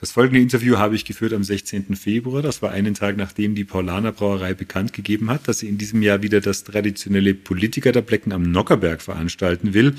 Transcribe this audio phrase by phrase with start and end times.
[0.00, 1.96] Das folgende Interview habe ich geführt am 16.
[1.96, 2.40] Februar.
[2.40, 6.02] Das war einen Tag, nachdem die Paulaner Brauerei bekannt gegeben hat, dass sie in diesem
[6.02, 9.96] Jahr wieder das traditionelle Politiker der Blecken am Nockerberg veranstalten will,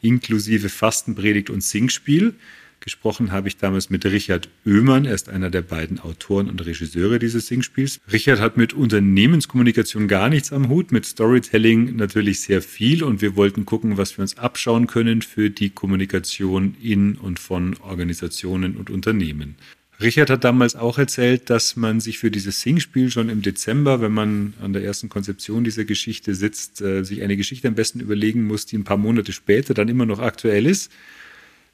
[0.00, 2.34] inklusive Fastenpredigt und Singspiel.
[2.82, 5.04] Gesprochen habe ich damals mit Richard Oehmann.
[5.04, 8.00] Er ist einer der beiden Autoren und Regisseure dieses Singspiels.
[8.12, 13.36] Richard hat mit Unternehmenskommunikation gar nichts am Hut, mit Storytelling natürlich sehr viel und wir
[13.36, 18.90] wollten gucken, was wir uns abschauen können für die Kommunikation in und von Organisationen und
[18.90, 19.54] Unternehmen.
[20.00, 24.10] Richard hat damals auch erzählt, dass man sich für dieses Singspiel schon im Dezember, wenn
[24.10, 28.44] man an der ersten Konzeption dieser Geschichte sitzt, äh, sich eine Geschichte am besten überlegen
[28.44, 30.90] muss, die ein paar Monate später dann immer noch aktuell ist.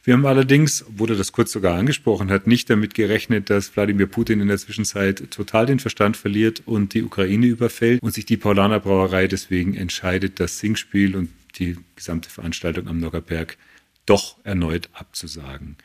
[0.08, 4.40] Wir haben allerdings, er das kurz sogar angesprochen hat, nicht damit gerechnet, dass Wladimir Putin
[4.40, 8.80] in der Zwischenzeit total den Verstand verliert und die Ukraine überfällt und sich die Paulaner
[8.80, 13.58] Brauerei deswegen entscheidet, das Singspiel und die gesamte Veranstaltung am Noggerberg
[14.06, 15.76] doch erneut abzusagen.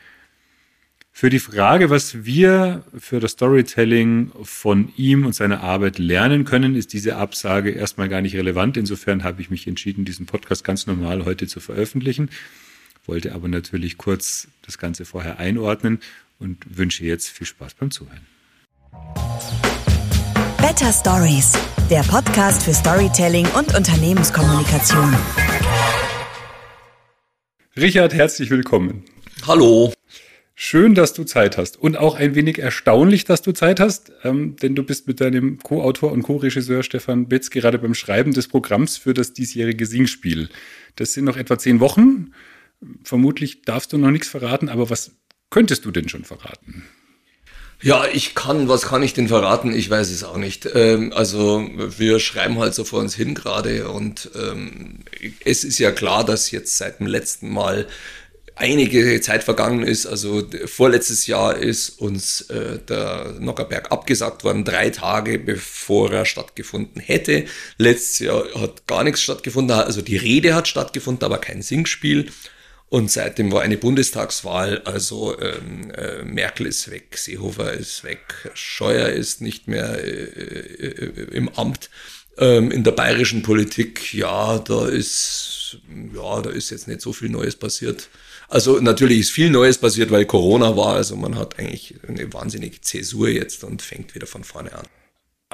[1.12, 6.76] Für die Frage, was wir für das Storytelling von ihm und seiner Arbeit lernen können,
[6.76, 8.78] ist diese Absage erstmal gar nicht relevant.
[8.78, 12.30] Insofern habe ich mich entschieden, diesen Podcast ganz normal heute zu veröffentlichen
[13.06, 16.00] wollte aber natürlich kurz das Ganze vorher einordnen
[16.38, 18.26] und wünsche jetzt viel Spaß beim Zuhören.
[20.58, 21.52] Better Stories,
[21.90, 25.14] der Podcast für Storytelling und Unternehmenskommunikation.
[27.76, 29.04] Richard, herzlich willkommen.
[29.46, 29.92] Hallo.
[30.56, 34.54] Schön, dass du Zeit hast und auch ein wenig erstaunlich, dass du Zeit hast, ähm,
[34.56, 38.96] denn du bist mit deinem Co-Autor und Co-Regisseur Stefan Betz gerade beim Schreiben des Programms
[38.96, 40.48] für das diesjährige Singspiel.
[40.94, 42.30] Das sind noch etwa zehn Wochen
[43.02, 45.12] vermutlich darfst du noch nichts verraten, aber was
[45.50, 46.84] könntest du denn schon verraten?
[47.82, 49.74] Ja, ich kann, was kann ich denn verraten?
[49.74, 50.66] Ich weiß es auch nicht.
[50.74, 55.00] Ähm, also wir schreiben halt so vor uns hin gerade und ähm,
[55.44, 57.86] es ist ja klar, dass jetzt seit dem letzten Mal
[58.56, 60.06] einige Zeit vergangen ist.
[60.06, 67.02] Also vorletztes Jahr ist uns äh, der Nockerberg abgesagt worden, drei Tage bevor er stattgefunden
[67.02, 67.44] hätte.
[67.76, 69.76] Letztes Jahr hat gar nichts stattgefunden.
[69.76, 72.30] Also die Rede hat stattgefunden, aber kein Singspiel.
[72.94, 79.08] Und seitdem war eine Bundestagswahl, also ähm, äh, Merkel ist weg, Seehofer ist weg, Scheuer
[79.08, 81.90] ist nicht mehr äh, äh, im Amt.
[82.38, 85.78] Ähm, in der bayerischen Politik, ja, da ist,
[86.14, 88.10] ja, da ist jetzt nicht so viel Neues passiert.
[88.48, 90.94] Also natürlich ist viel Neues passiert, weil Corona war.
[90.94, 94.86] Also man hat eigentlich eine wahnsinnige Zäsur jetzt und fängt wieder von vorne an.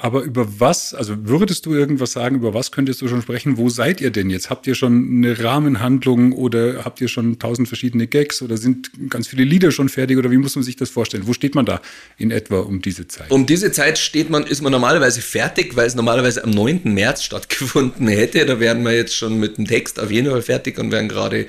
[0.03, 3.59] Aber über was, also würdest du irgendwas sagen, über was könntest du schon sprechen?
[3.59, 4.49] Wo seid ihr denn jetzt?
[4.49, 9.28] Habt ihr schon eine Rahmenhandlung oder habt ihr schon tausend verschiedene Gags oder sind ganz
[9.28, 11.27] viele Lieder schon fertig oder wie muss man sich das vorstellen?
[11.27, 11.83] Wo steht man da
[12.16, 13.31] in etwa um diese Zeit?
[13.31, 16.81] Um diese Zeit steht man, ist man normalerweise fertig, weil es normalerweise am 9.
[16.84, 18.47] März stattgefunden hätte.
[18.47, 21.47] Da wären wir jetzt schon mit dem Text auf jeden Fall fertig und wären gerade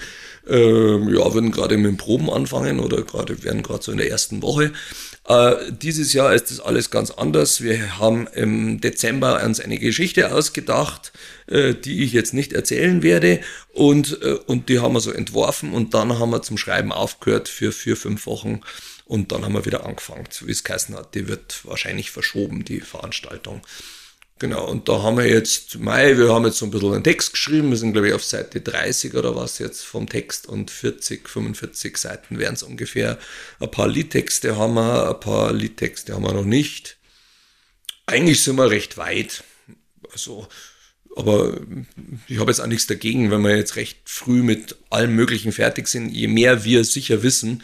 [0.50, 4.10] ähm, ja, würden gerade mit dem Proben anfangen oder gerade wären gerade so in der
[4.10, 4.72] ersten Woche.
[5.28, 7.62] Äh, dieses Jahr ist das alles ganz anders.
[7.62, 11.12] Wir haben im Dezember uns eine Geschichte ausgedacht,
[11.48, 13.42] äh, die ich jetzt nicht erzählen werde
[13.74, 17.50] und, äh, und die haben wir so entworfen und dann haben wir zum Schreiben aufgehört
[17.50, 18.62] für vier, fünf Wochen
[19.06, 21.14] und dann haben wir wieder angefangen, so wie es geheißen hat.
[21.14, 23.62] Die wird wahrscheinlich verschoben, die Veranstaltung.
[24.42, 27.34] Genau, und da haben wir jetzt, Mai, wir haben jetzt so ein bisschen einen Text
[27.34, 31.30] geschrieben, wir sind glaube ich auf Seite 30 oder was jetzt vom Text und 40,
[31.30, 33.20] 45 Seiten wären es ungefähr.
[33.60, 36.98] Ein paar Liedtexte haben wir, ein paar Liedtexte haben wir noch nicht.
[38.08, 39.44] Eigentlich sind wir recht weit.
[40.12, 40.48] Also,
[41.16, 41.56] aber
[42.28, 45.88] ich habe jetzt auch nichts dagegen, wenn wir jetzt recht früh mit allem Möglichen fertig
[45.88, 46.10] sind.
[46.10, 47.62] Je mehr wir sicher wissen,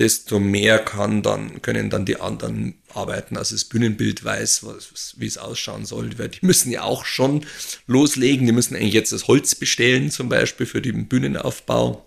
[0.00, 5.26] desto mehr kann dann, können dann die anderen arbeiten, also das Bühnenbild weiß, was, wie
[5.26, 6.08] es ausschauen soll.
[6.08, 7.44] Die müssen ja auch schon
[7.86, 8.46] loslegen.
[8.46, 12.06] Die müssen eigentlich jetzt das Holz bestellen, zum Beispiel für den Bühnenaufbau.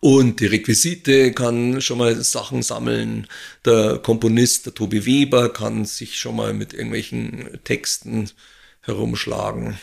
[0.00, 3.28] Und die Requisite kann schon mal Sachen sammeln.
[3.64, 8.28] Der Komponist, der Tobi Weber, kann sich schon mal mit irgendwelchen Texten
[8.80, 9.78] herumschlagen.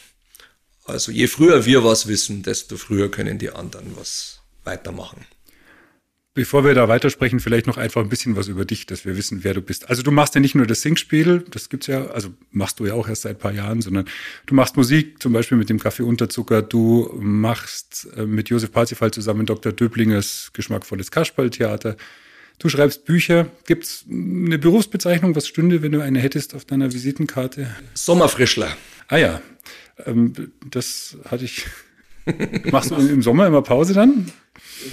[0.84, 5.26] Also je früher wir was wissen, desto früher können die anderen was weitermachen.
[6.36, 9.44] Bevor wir da weitersprechen, vielleicht noch einfach ein bisschen was über dich, dass wir wissen,
[9.44, 9.90] wer du bist.
[9.90, 12.94] Also du machst ja nicht nur das Singspiel, das gibt's ja, also machst du ja
[12.94, 14.06] auch erst seit ein paar Jahren, sondern
[14.46, 16.62] du machst Musik, zum Beispiel mit dem Kaffee Unterzucker.
[16.62, 19.72] Du machst äh, mit Josef Parzifal zusammen Dr.
[19.72, 21.98] Döblingers geschmackvolles Kasperltheater.
[22.60, 23.48] Du schreibst Bücher.
[23.66, 25.36] Gibt's eine Berufsbezeichnung?
[25.36, 27.74] Was stünde, wenn du eine hättest auf deiner Visitenkarte?
[27.96, 28.78] Sommerfrischler.
[29.08, 29.42] Ah ja,
[30.06, 31.66] ähm, das hatte ich.
[32.72, 34.32] Machst du im Sommer immer Pause dann?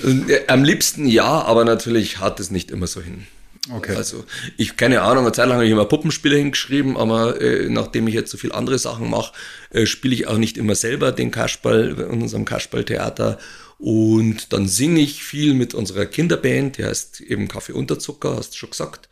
[0.04, 3.26] Äh, am liebsten ja, aber natürlich hat es nicht immer so hin.
[3.72, 3.96] Okay.
[3.96, 4.24] Also
[4.56, 8.14] ich keine Ahnung, eine Zeit lang habe ich immer Puppenspiele hingeschrieben, aber äh, nachdem ich
[8.14, 9.32] jetzt so viel andere Sachen mache,
[9.70, 13.38] äh, spiele ich auch nicht immer selber den Kasperl in unserem Kasperltheater
[13.78, 18.58] Und dann singe ich viel mit unserer Kinderband, die heißt eben Kaffee Unterzucker, hast du
[18.58, 19.08] schon gesagt.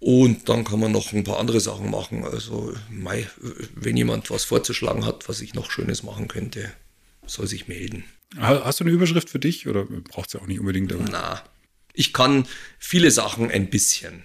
[0.00, 2.24] Und dann kann man noch ein paar andere Sachen machen.
[2.24, 3.26] Also, mei,
[3.74, 6.70] wenn jemand was vorzuschlagen hat, was ich noch Schönes machen könnte,
[7.28, 8.04] soll sich melden.
[8.36, 10.92] Hast du eine Überschrift für dich oder braucht es ja auch nicht unbedingt?
[10.92, 11.04] Aber?
[11.10, 11.42] Na,
[11.94, 12.46] ich kann
[12.78, 14.22] viele Sachen ein bisschen.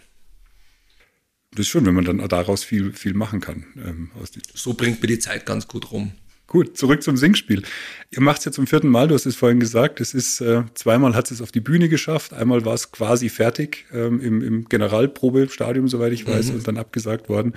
[1.52, 3.66] Das ist schön, wenn man dann daraus viel, viel machen kann.
[3.78, 4.12] Ähm,
[4.54, 6.14] so bringt mir die Zeit ganz gut rum.
[6.48, 7.64] Gut, zurück zum Singspiel.
[8.12, 10.02] Ihr macht es ja zum vierten Mal, du hast es vorhin gesagt.
[10.02, 13.86] Es ist äh, zweimal hat es auf die Bühne geschafft, einmal war es quasi fertig
[13.92, 16.56] ähm, im, im Generalprobestadium, soweit ich weiß, mhm.
[16.56, 17.54] und dann abgesagt worden.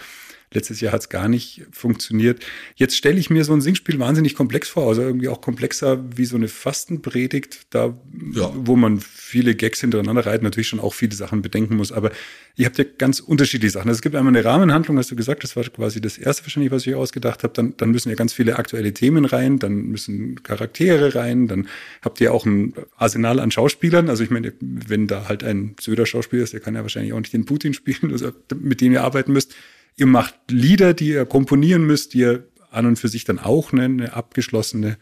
[0.53, 2.45] Letztes Jahr hat es gar nicht funktioniert.
[2.77, 6.25] Jetzt stelle ich mir so ein Singspiel wahnsinnig komplex vor, also irgendwie auch komplexer wie
[6.25, 7.99] so eine Fastenpredigt, da
[8.33, 8.53] ja.
[8.55, 11.91] wo man viele Gags hintereinander reitet, natürlich schon auch viele Sachen bedenken muss.
[11.91, 12.13] Aber
[12.55, 13.89] ihr habt ja ganz unterschiedliche Sachen.
[13.89, 16.71] Also es gibt einmal eine Rahmenhandlung, hast du gesagt, das war quasi das erste wahrscheinlich,
[16.71, 17.53] was ich ausgedacht habe.
[17.53, 21.69] Dann, dann müssen ja ganz viele aktuelle Themen rein, dann müssen Charaktere rein, dann
[22.03, 24.09] habt ihr auch ein Arsenal an Schauspielern.
[24.09, 27.33] Also ich meine, wenn da halt ein Söder-Schauspieler ist, der kann ja wahrscheinlich auch nicht
[27.33, 29.55] den Putin spielen, also mit dem ihr arbeiten müsst
[29.97, 33.73] Ihr macht Lieder, die ihr komponieren müsst, die ihr an und für sich dann auch
[33.73, 34.99] eine, eine abgeschlossene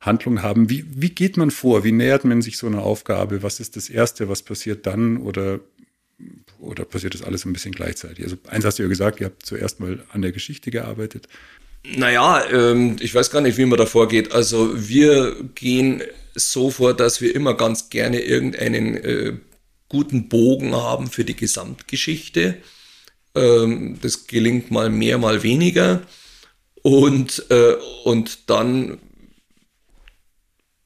[0.00, 0.68] Handlung haben.
[0.68, 1.84] Wie, wie geht man vor?
[1.84, 3.42] Wie nähert man sich so einer Aufgabe?
[3.42, 4.28] Was ist das Erste?
[4.28, 5.16] Was passiert dann?
[5.16, 5.60] Oder,
[6.58, 8.24] oder passiert das alles ein bisschen gleichzeitig?
[8.24, 11.28] Also eins hast du ja gesagt, ihr habt zuerst mal an der Geschichte gearbeitet.
[11.94, 14.32] Naja, ähm, ich weiß gar nicht, wie man da vorgeht.
[14.32, 16.02] Also wir gehen
[16.34, 19.32] so vor, dass wir immer ganz gerne irgendeinen äh,
[19.88, 22.58] guten Bogen haben für die Gesamtgeschichte.
[23.36, 26.02] Ähm, das gelingt mal mehr, mal weniger.
[26.82, 27.74] Und, äh,
[28.04, 28.98] und dann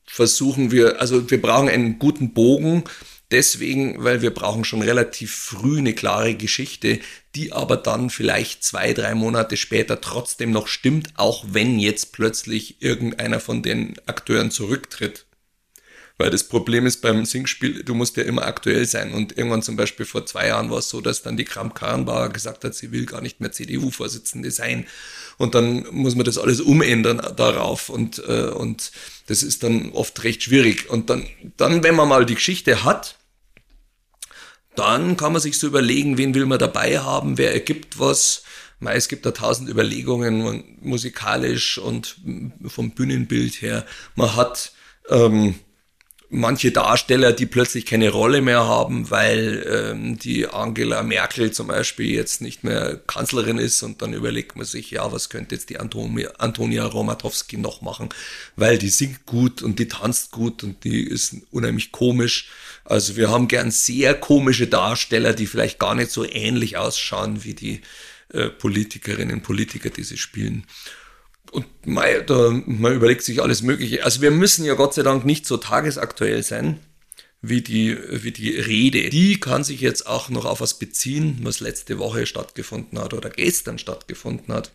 [0.06, 2.85] versuchen wir, also wir brauchen einen guten Bogen,
[3.31, 6.99] deswegen, weil wir brauchen schon relativ früh eine klare Geschichte,
[7.37, 12.82] die aber dann vielleicht zwei, drei Monate später trotzdem noch stimmt, auch wenn jetzt plötzlich
[12.82, 15.26] irgendeiner von den Akteuren zurücktritt.
[16.20, 19.14] Weil das Problem ist beim Singspiel, du musst ja immer aktuell sein.
[19.14, 22.28] Und irgendwann zum Beispiel vor zwei Jahren war es so, dass dann die Kram Karrenbauer
[22.28, 24.87] gesagt hat, sie will gar nicht mehr CDU-Vorsitzende sein.
[25.38, 27.88] Und dann muss man das alles umändern darauf.
[27.88, 28.93] Und, äh, und
[29.28, 30.90] das ist dann oft recht schwierig.
[30.90, 31.25] Und dann,
[31.56, 33.17] dann, wenn man mal die Geschichte hat,
[34.76, 38.43] dann kann man sich so überlegen, wen will man dabei haben, wer ergibt was.
[38.84, 42.19] Es gibt da tausend Überlegungen, musikalisch und
[42.67, 43.87] vom Bühnenbild her.
[44.17, 44.72] Man hat
[45.08, 45.55] ähm,
[46.31, 52.15] manche Darsteller, die plötzlich keine Rolle mehr haben, weil ähm, die Angela Merkel zum Beispiel
[52.15, 55.81] jetzt nicht mehr Kanzlerin ist und dann überlegt man sich, ja, was könnte jetzt die
[55.81, 58.11] Antonia, Antonia Romatowski noch machen,
[58.55, 62.50] weil die singt gut und die tanzt gut und die ist unheimlich komisch.
[62.85, 67.55] Also wir haben gern sehr komische Darsteller, die vielleicht gar nicht so ähnlich ausschauen wie
[67.55, 67.81] die
[68.32, 70.65] äh, Politikerinnen und Politiker, die sie spielen.
[71.53, 74.05] Und man, da, man überlegt sich alles Mögliche.
[74.05, 76.79] Also wir müssen ja Gott sei Dank nicht so tagesaktuell sein
[77.43, 79.09] wie die, wie die Rede.
[79.11, 83.31] Die kann sich jetzt auch noch auf was beziehen, was letzte Woche stattgefunden hat oder
[83.31, 84.73] gestern stattgefunden hat.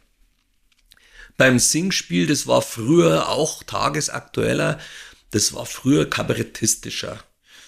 [1.37, 4.79] Beim Singspiel, das war früher auch tagesaktueller,
[5.31, 7.23] das war früher kabarettistischer.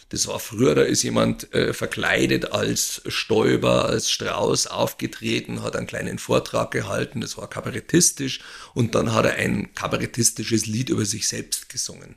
[0.09, 5.88] Das war früher, da ist jemand äh, verkleidet als Stäuber, als Strauß aufgetreten, hat einen
[5.88, 8.39] kleinen Vortrag gehalten, das war kabarettistisch
[8.74, 12.15] und dann hat er ein kabarettistisches Lied über sich selbst gesungen.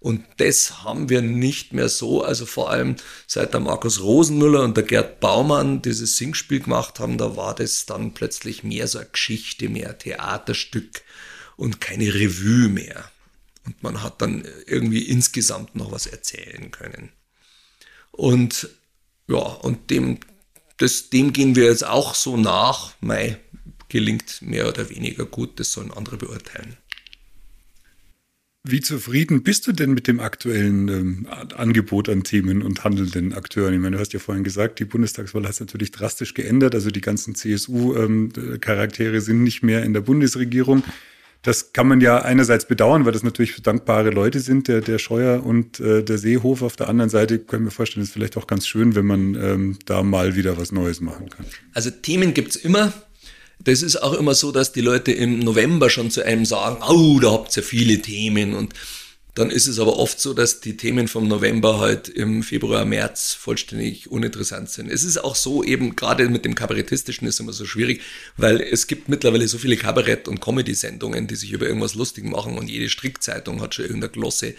[0.00, 2.96] Und das haben wir nicht mehr so, also vor allem
[3.26, 7.84] seit der Markus Rosenmüller und der Gerd Baumann dieses Singspiel gemacht haben, da war das
[7.84, 11.02] dann plötzlich mehr so eine Geschichte, mehr Theaterstück
[11.56, 13.10] und keine Revue mehr.
[13.66, 17.10] Und man hat dann irgendwie insgesamt noch was erzählen können.
[18.10, 18.68] Und
[19.28, 20.18] ja, und dem,
[20.78, 22.94] das, dem gehen wir jetzt auch so nach.
[23.00, 23.38] Mai
[23.88, 26.76] gelingt mehr oder weniger gut, das sollen andere beurteilen.
[28.62, 31.26] Wie zufrieden bist du denn mit dem aktuellen ähm,
[31.56, 33.72] Angebot an Themen und handelnden Akteuren?
[33.72, 36.74] Ich meine, du hast ja vorhin gesagt, die Bundestagswahl hat es natürlich drastisch geändert.
[36.74, 40.84] Also die ganzen CSU-Charaktere ähm, sind nicht mehr in der Bundesregierung.
[41.42, 45.44] Das kann man ja einerseits bedauern, weil das natürlich dankbare Leute sind, der, der Scheuer
[45.44, 46.66] und äh, der Seehofer.
[46.66, 49.34] Auf der anderen Seite können wir vorstellen, es ist vielleicht auch ganz schön, wenn man
[49.34, 51.46] ähm, da mal wieder was Neues machen kann.
[51.72, 52.92] Also Themen gibt's immer.
[53.62, 57.20] Das ist auch immer so, dass die Leute im November schon zu einem sagen, oh,
[57.20, 58.74] da habt ihr ja viele Themen und
[59.34, 63.32] dann ist es aber oft so, dass die Themen vom November halt im Februar, März
[63.32, 64.90] vollständig uninteressant sind.
[64.90, 68.02] Es ist auch so, eben gerade mit dem Kabarettistischen ist immer so schwierig,
[68.36, 72.58] weil es gibt mittlerweile so viele Kabarett- und Comedy-Sendungen, die sich über irgendwas lustig machen
[72.58, 74.54] und jede Strickzeitung hat schon irgendeine Glosse.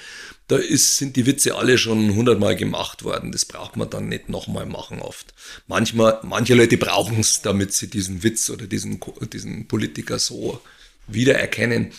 [0.48, 3.32] Da ist, sind die Witze alle schon hundertmal gemacht worden.
[3.32, 5.34] Das braucht man dann nicht nochmal machen oft.
[5.68, 9.00] Manchmal, manche Leute brauchen es, damit sie diesen Witz oder diesen,
[9.32, 10.62] diesen Politiker so
[11.08, 11.92] wiedererkennen.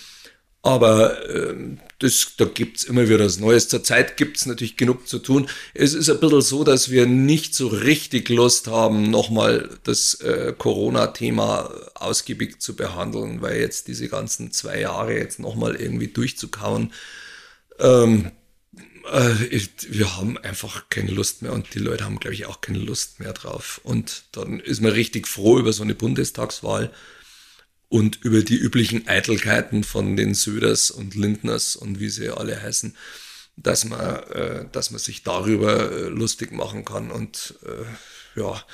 [0.63, 1.55] Aber äh,
[1.99, 3.69] das, da gibt's immer wieder was Neues.
[3.69, 5.49] Zurzeit gibt's natürlich genug zu tun.
[5.75, 10.55] Es ist ein bisschen so, dass wir nicht so richtig Lust haben, nochmal das äh,
[10.57, 16.93] Corona-Thema ausgiebig zu behandeln, weil jetzt diese ganzen zwei Jahre jetzt nochmal irgendwie durchzukauen,
[17.81, 18.31] ähm,
[19.11, 22.79] äh, wir haben einfach keine Lust mehr und die Leute haben, glaube ich, auch keine
[22.79, 23.81] Lust mehr drauf.
[23.83, 26.93] Und dann ist man richtig froh über so eine Bundestagswahl
[27.93, 32.97] und über die üblichen Eitelkeiten von den Söders und Lindners und wie sie alle heißen,
[33.57, 37.11] dass man, äh, dass man sich darüber äh, lustig machen kann.
[37.11, 38.65] Und äh, ja,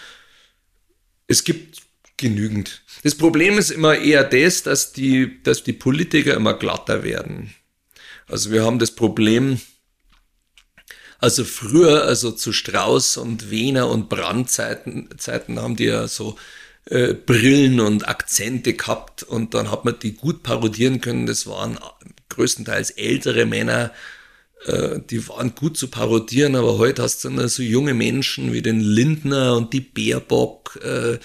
[1.26, 1.82] es gibt
[2.16, 2.82] genügend.
[3.02, 7.52] Das Problem ist immer eher das, dass die, dass die Politiker immer glatter werden.
[8.28, 9.60] Also wir haben das Problem,
[11.18, 16.38] also früher, also zu Strauß und Wiener und Brandzeiten Zeiten haben die ja so
[16.90, 21.26] äh, Brillen und Akzente gehabt und dann hat man die gut parodieren können.
[21.26, 21.78] Das waren
[22.28, 23.92] größtenteils ältere Männer,
[24.64, 28.62] äh, die waren gut zu parodieren, aber heute hast du dann so junge Menschen wie
[28.62, 31.18] den Lindner und die Baerbock, äh,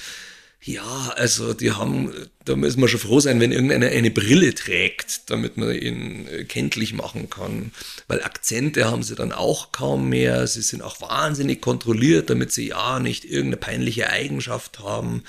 [0.66, 2.14] ja, also die haben,
[2.46, 6.46] da müssen wir schon froh sein, wenn irgendeiner eine Brille trägt, damit man ihn äh,
[6.46, 7.74] kenntlich machen kann.
[8.08, 10.48] Weil Akzente haben sie dann auch kaum mehr.
[10.48, 15.24] Sie sind auch wahnsinnig kontrolliert, damit sie ja nicht irgendeine peinliche Eigenschaft haben.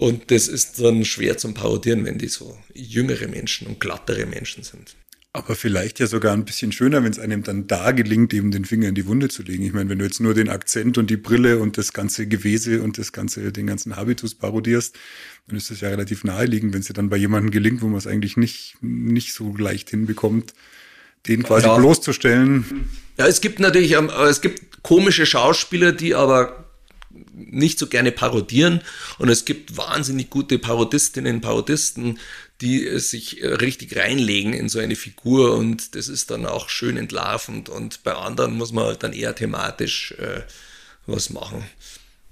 [0.00, 4.64] Und das ist dann schwer zum Parodieren, wenn die so jüngere Menschen und glattere Menschen
[4.64, 4.96] sind.
[5.38, 8.64] Aber vielleicht ja sogar ein bisschen schöner, wenn es einem dann da gelingt, eben den
[8.64, 9.62] Finger in die Wunde zu legen.
[9.62, 12.82] Ich meine, wenn du jetzt nur den Akzent und die Brille und das ganze Gewese
[12.82, 14.98] und das ganze, den ganzen Habitus parodierst,
[15.46, 17.98] dann ist das ja relativ naheliegend, wenn es dir dann bei jemandem gelingt, wo man
[17.98, 20.54] es eigentlich nicht, nicht so leicht hinbekommt,
[21.28, 21.76] den quasi ja.
[21.76, 22.88] bloßzustellen.
[23.16, 26.67] Ja, es gibt natürlich, ähm, es gibt komische Schauspieler, die aber
[27.38, 28.80] nicht so gerne parodieren
[29.18, 32.18] und es gibt wahnsinnig gute Parodistinnen, Parodisten,
[32.60, 36.96] die sich äh, richtig reinlegen in so eine Figur und das ist dann auch schön
[36.96, 40.42] entlarvend und bei anderen muss man halt dann eher thematisch äh,
[41.06, 41.64] was machen.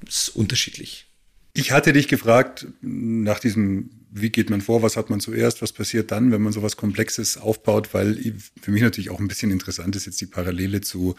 [0.02, 1.06] Das ist unterschiedlich.
[1.54, 5.72] Ich hatte dich gefragt nach diesem, wie geht man vor, was hat man zuerst, was
[5.72, 9.96] passiert dann, wenn man sowas Komplexes aufbaut, weil für mich natürlich auch ein bisschen interessant
[9.96, 11.16] ist jetzt die Parallele zu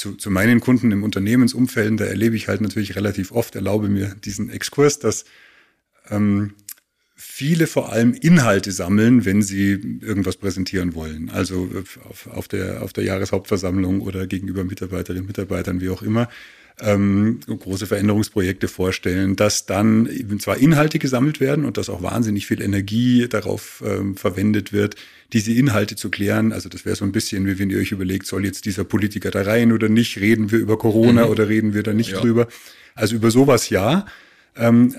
[0.00, 4.16] zu, zu meinen Kunden im Unternehmensumfeld, da erlebe ich halt natürlich relativ oft, erlaube mir
[4.24, 5.26] diesen Exkurs, dass
[6.08, 6.54] ähm,
[7.14, 11.28] viele vor allem Inhalte sammeln, wenn sie irgendwas präsentieren wollen.
[11.28, 11.68] Also
[12.08, 16.30] auf, auf, der, auf der Jahreshauptversammlung oder gegenüber Mitarbeiterinnen und Mitarbeitern, wie auch immer
[16.82, 20.08] ähm, große Veränderungsprojekte vorstellen, dass dann
[20.38, 24.96] zwar Inhalte gesammelt werden und dass auch wahnsinnig viel Energie darauf ähm, verwendet wird,
[25.32, 26.52] diese Inhalte zu klären.
[26.52, 29.30] Also das wäre so ein bisschen, wie wenn ihr euch überlegt, soll jetzt dieser Politiker
[29.30, 30.18] da rein oder nicht?
[30.18, 31.30] Reden wir über Corona mhm.
[31.30, 32.20] oder reden wir da nicht ja.
[32.20, 32.48] drüber?
[32.94, 34.06] Also über sowas ja.
[34.60, 34.94] Ähm,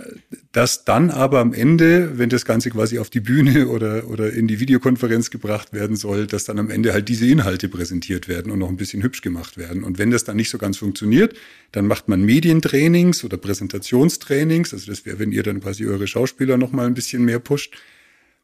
[0.52, 4.48] dass dann aber am Ende, wenn das Ganze quasi auf die Bühne oder, oder in
[4.48, 8.60] die Videokonferenz gebracht werden soll, dass dann am Ende halt diese Inhalte präsentiert werden und
[8.60, 9.84] noch ein bisschen hübsch gemacht werden.
[9.84, 11.36] Und wenn das dann nicht so ganz funktioniert,
[11.72, 14.74] dann macht man Medientrainings oder Präsentationstrainings.
[14.74, 17.78] Also das wäre, wenn ihr dann quasi eure Schauspieler noch mal ein bisschen mehr pusht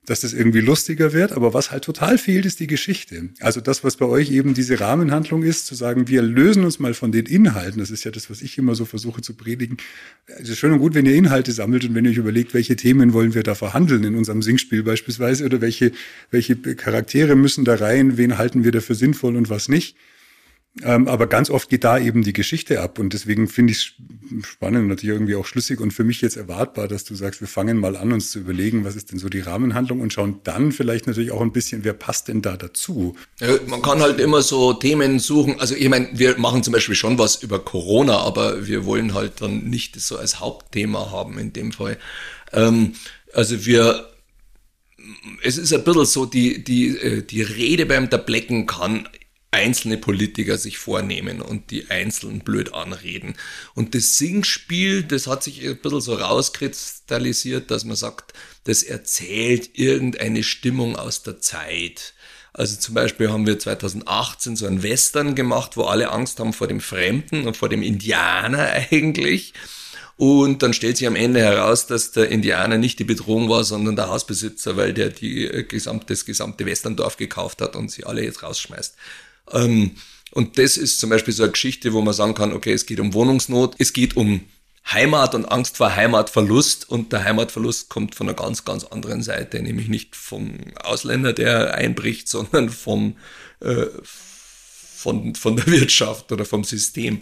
[0.08, 1.34] dass das irgendwie lustiger wird.
[1.34, 3.30] Aber was halt total fehlt, ist die Geschichte.
[3.42, 6.94] Also das, was bei euch eben diese Rahmenhandlung ist, zu sagen, wir lösen uns mal
[6.94, 7.80] von den Inhalten.
[7.80, 9.78] Das ist ja das, was ich immer so versuche zu predigen.
[10.26, 12.78] Es ist schön und gut, wenn ihr Inhalte sammelt und wenn ihr euch überlegt, welche
[12.78, 15.92] Themen wollen wir da verhandeln in unserem Singspiel beispielsweise oder welche,
[16.32, 19.98] welche Charaktere müssen da rein, wen halten wir dafür sinnvoll und was nicht.
[20.84, 23.96] Ähm, aber ganz oft geht da eben die Geschichte ab und deswegen finde ich
[24.40, 27.42] es spannend und natürlich irgendwie auch schlüssig und für mich jetzt erwartbar, dass du sagst,
[27.42, 30.40] wir fangen mal an, uns zu überlegen, was ist denn so die Rahmenhandlung und schauen
[30.44, 33.16] dann vielleicht natürlich auch ein bisschen, wer passt denn da dazu?
[33.40, 35.60] Ja, man kann halt immer so Themen suchen.
[35.60, 39.42] Also ich meine, wir machen zum Beispiel schon was über Corona, aber wir wollen halt
[39.42, 41.98] dann nicht so als Hauptthema haben in dem Fall.
[42.54, 42.94] Ähm,
[43.34, 44.06] also wir
[45.44, 49.08] es ist ein bisschen so, die, die, äh, die Rede beim Tablecken kann
[49.52, 53.36] einzelne Politiker sich vornehmen und die Einzelnen blöd anreden.
[53.74, 58.34] Und das Singspiel, das hat sich ein bisschen so rauskristallisiert, dass man sagt,
[58.66, 62.14] das erzählt irgendeine Stimmung aus der Zeit.
[62.54, 66.68] Also zum Beispiel haben wir 2018 so ein Western gemacht, wo alle Angst haben vor
[66.68, 69.54] dem Fremden und vor dem Indianer eigentlich.
[70.18, 73.96] Und dann stellt sich am Ende heraus, dass der Indianer nicht die Bedrohung war, sondern
[73.96, 78.24] der Hausbesitzer, weil der die äh, gesamte, das gesamte Westerndorf gekauft hat und sie alle
[78.24, 78.96] jetzt rausschmeißt.
[79.52, 79.92] Ähm,
[80.32, 83.00] und das ist zum Beispiel so eine Geschichte, wo man sagen kann, okay, es geht
[83.00, 84.42] um Wohnungsnot, es geht um
[84.92, 89.62] Heimat und Angst vor Heimatverlust und der Heimatverlust kommt von einer ganz, ganz anderen Seite,
[89.62, 93.18] nämlich nicht vom Ausländer, der einbricht, sondern vom,
[93.60, 97.22] äh, von, von der Wirtschaft oder vom System.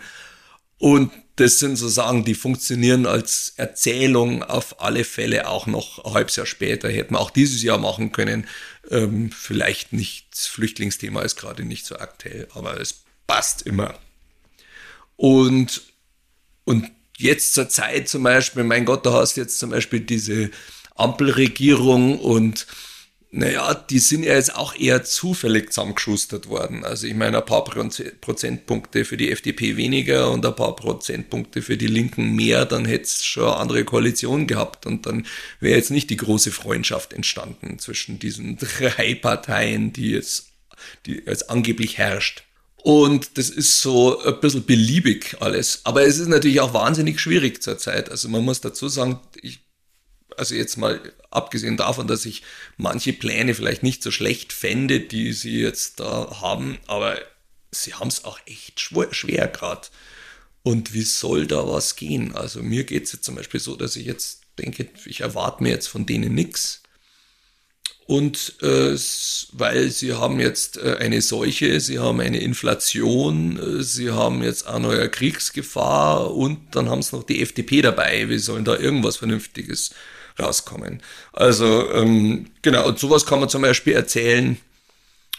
[0.78, 6.14] Und das sind so Sachen, die funktionieren als Erzählung auf alle Fälle auch noch ein
[6.14, 6.90] halbes Jahr später.
[6.90, 8.48] Hätten wir auch dieses Jahr machen können.
[8.90, 14.00] Ähm, vielleicht nicht, das Flüchtlingsthema ist gerade nicht so aktuell, aber es passt immer.
[15.18, 15.82] Und,
[16.64, 20.52] und jetzt zur Zeit zum Beispiel, mein Gott, da hast du jetzt zum Beispiel diese
[20.96, 22.68] Ampelregierung und
[23.32, 26.86] naja, die sind ja jetzt auch eher zufällig zusammengeschustert worden.
[26.86, 31.76] Also ich meine, ein paar Prozentpunkte für die FDP weniger und ein paar Prozentpunkte für
[31.76, 35.26] die Linken mehr, dann hätte es schon eine andere Koalition gehabt und dann
[35.60, 40.48] wäre jetzt nicht die große Freundschaft entstanden zwischen diesen drei Parteien, die jetzt,
[41.06, 42.44] die jetzt angeblich herrscht.
[42.78, 45.82] Und das ist so ein bisschen beliebig alles.
[45.86, 48.12] Aber es ist natürlich auch wahnsinnig schwierig zurzeit.
[48.12, 49.65] Also man muss dazu sagen, ich
[50.38, 52.44] also jetzt mal abgesehen davon, dass ich
[52.78, 57.20] manche Pläne vielleicht nicht so schlecht fände, die sie jetzt da haben, aber
[57.72, 59.88] sie haben es auch echt schwer, schwer gerade.
[60.64, 62.34] Und wie soll da was gehen?
[62.34, 65.70] Also mir geht es jetzt zum Beispiel so, dass ich jetzt denke, ich erwarte mir
[65.70, 66.82] jetzt von denen nichts.
[68.08, 68.96] Und äh,
[69.54, 74.68] weil sie haben jetzt äh, eine Seuche, sie haben eine Inflation, äh, sie haben jetzt
[74.68, 78.30] auch neue Kriegsgefahr und dann haben sie noch die FDP dabei.
[78.30, 79.90] Wie sollen da irgendwas Vernünftiges
[80.40, 81.02] rauskommen.
[81.34, 84.58] Also ähm, genau, und sowas kann man zum Beispiel erzählen.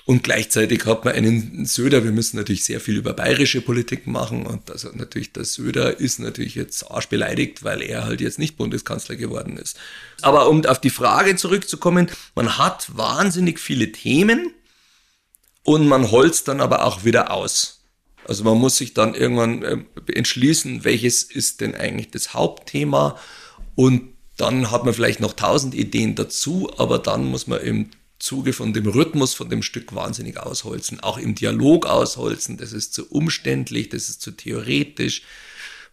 [0.06, 4.46] Und gleichzeitig hat man einen Söder, wir müssen natürlich sehr viel über bayerische Politik machen
[4.46, 9.16] und also natürlich der Söder ist natürlich jetzt arschbeleidigt, weil er halt jetzt nicht Bundeskanzler
[9.16, 9.76] geworden ist.
[10.22, 14.54] Aber um auf die Frage zurückzukommen, man hat wahnsinnig viele Themen
[15.64, 17.80] und man holzt dann aber auch wieder aus.
[18.24, 19.78] Also man muss sich dann irgendwann äh,
[20.12, 23.18] entschließen, welches ist denn eigentlich das Hauptthema
[23.74, 28.52] und dann hat man vielleicht noch tausend Ideen dazu, aber dann muss man im Zuge
[28.52, 32.56] von dem Rhythmus von dem Stück wahnsinnig ausholzen, auch im Dialog ausholzen.
[32.56, 35.22] Das ist zu umständlich, das ist zu theoretisch.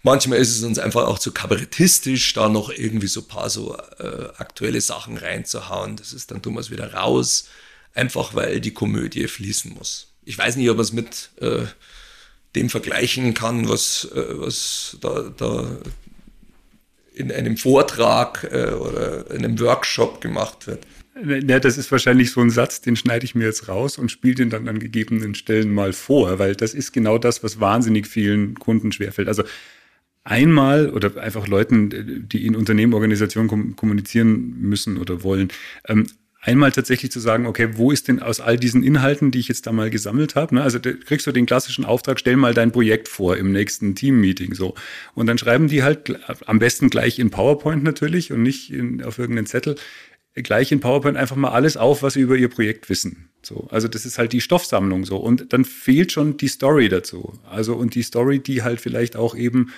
[0.04, 4.28] Manchmal ist es uns einfach auch zu kabarettistisch, da noch irgendwie so paar so äh,
[4.38, 5.96] aktuelle Sachen reinzuhauen.
[5.96, 7.48] Das ist dann tun wir es wieder raus,
[7.94, 10.08] einfach weil die Komödie fließen muss.
[10.26, 11.66] Ich weiß nicht, ob man es mit äh,
[12.56, 15.78] dem vergleichen kann, was, äh, was da, da
[17.14, 20.86] in einem Vortrag äh, oder in einem Workshop gemacht wird.
[21.48, 24.36] Ja, das ist wahrscheinlich so ein Satz, den schneide ich mir jetzt raus und spiele
[24.36, 28.56] den dann an gegebenen Stellen mal vor, weil das ist genau das, was wahnsinnig vielen
[28.56, 29.28] Kunden schwerfällt.
[29.28, 29.44] Also
[30.24, 35.50] einmal oder einfach Leuten, die in Unternehmen, Organisationen kommunizieren müssen oder wollen,
[35.88, 36.08] ähm,
[36.44, 39.66] einmal tatsächlich zu sagen, okay, wo ist denn aus all diesen Inhalten, die ich jetzt
[39.66, 43.08] da mal gesammelt habe, ne, also kriegst du den klassischen Auftrag, stell mal dein Projekt
[43.08, 44.76] vor im nächsten Team-Meeting so.
[45.16, 49.20] Und dann schreiben die halt am besten gleich in PowerPoint natürlich und nicht in, auf
[49.20, 49.76] irgendeinen Zettel,
[50.36, 53.30] gleich in PowerPoint einfach mal alles auf, was sie über ihr Projekt wissen.
[53.42, 55.18] So, also das ist halt die Stoffsammlung so.
[55.18, 57.40] Und dann fehlt schon die Story dazu.
[57.50, 59.72] Also und die Story, die halt vielleicht auch eben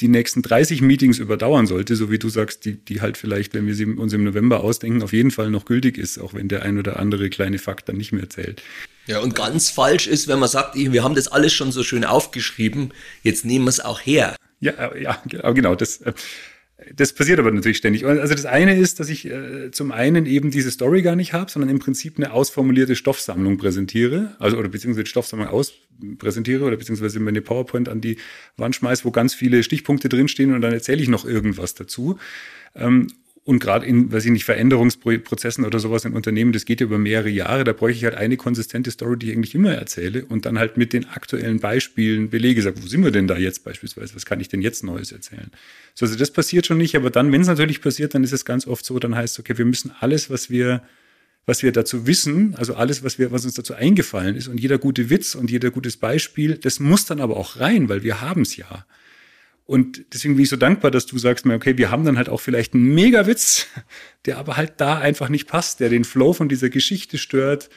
[0.00, 3.66] die nächsten 30 Meetings überdauern sollte, so wie du sagst, die, die halt vielleicht, wenn
[3.66, 6.62] wir sie uns im November ausdenken, auf jeden Fall noch gültig ist, auch wenn der
[6.62, 8.62] ein oder andere kleine Fakt dann nicht mehr zählt.
[9.06, 12.04] Ja, und ganz falsch ist, wenn man sagt, wir haben das alles schon so schön
[12.04, 14.36] aufgeschrieben, jetzt nehmen wir es auch her.
[14.60, 15.74] Ja, ja, genau.
[15.74, 16.12] Das, äh,
[16.94, 18.06] das passiert aber natürlich ständig.
[18.06, 21.50] Also das eine ist, dass ich äh, zum einen eben diese Story gar nicht habe,
[21.50, 27.30] sondern im Prinzip eine ausformulierte Stoffsammlung präsentiere, also oder beziehungsweise Stoffsammlung auspräsentiere oder beziehungsweise mir
[27.30, 28.18] eine PowerPoint an die
[28.56, 32.18] Wand schmeiße, wo ganz viele Stichpunkte drinstehen und dann erzähle ich noch irgendwas dazu.
[32.74, 33.08] Ähm,
[33.46, 36.98] und gerade in, weiß ich nicht, Veränderungsprozessen oder sowas in Unternehmen, das geht ja über
[36.98, 40.46] mehrere Jahre, da bräuchte ich halt eine konsistente Story, die ich eigentlich immer erzähle und
[40.46, 44.16] dann halt mit den aktuellen Beispielen belege, sag, wo sind wir denn da jetzt beispielsweise,
[44.16, 45.52] was kann ich denn jetzt Neues erzählen?
[45.94, 48.44] So, also das passiert schon nicht, aber dann, wenn es natürlich passiert, dann ist es
[48.44, 50.82] ganz oft so, dann heißt es, okay, wir müssen alles, was wir
[51.48, 54.78] was wir dazu wissen, also alles, was wir, was uns dazu eingefallen ist und jeder
[54.78, 58.42] gute Witz und jeder gutes Beispiel, das muss dann aber auch rein, weil wir haben
[58.42, 58.84] es ja.
[59.66, 62.28] Und deswegen bin ich so dankbar, dass du sagst mir, okay, wir haben dann halt
[62.28, 63.66] auch vielleicht einen Megawitz,
[64.24, 67.68] der aber halt da einfach nicht passt, der den Flow von dieser Geschichte stört,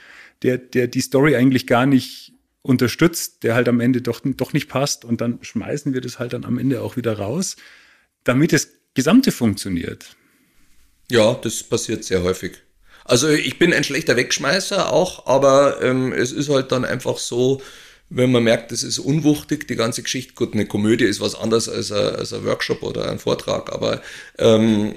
[0.44, 4.70] der, der die Story eigentlich gar nicht unterstützt, der halt am Ende doch, doch nicht
[4.70, 7.56] passt und dann schmeißen wir das halt dann am Ende auch wieder raus,
[8.24, 10.16] damit das Gesamte funktioniert.
[11.10, 12.62] Ja, das passiert sehr häufig.
[13.06, 17.62] Also ich bin ein schlechter Wegschmeißer auch, aber ähm, es ist halt dann einfach so,
[18.10, 20.34] wenn man merkt, das ist unwuchtig, die ganze Geschichte.
[20.34, 24.02] Gut, eine Komödie ist was anderes als ein, als ein Workshop oder ein Vortrag, aber
[24.38, 24.96] ähm,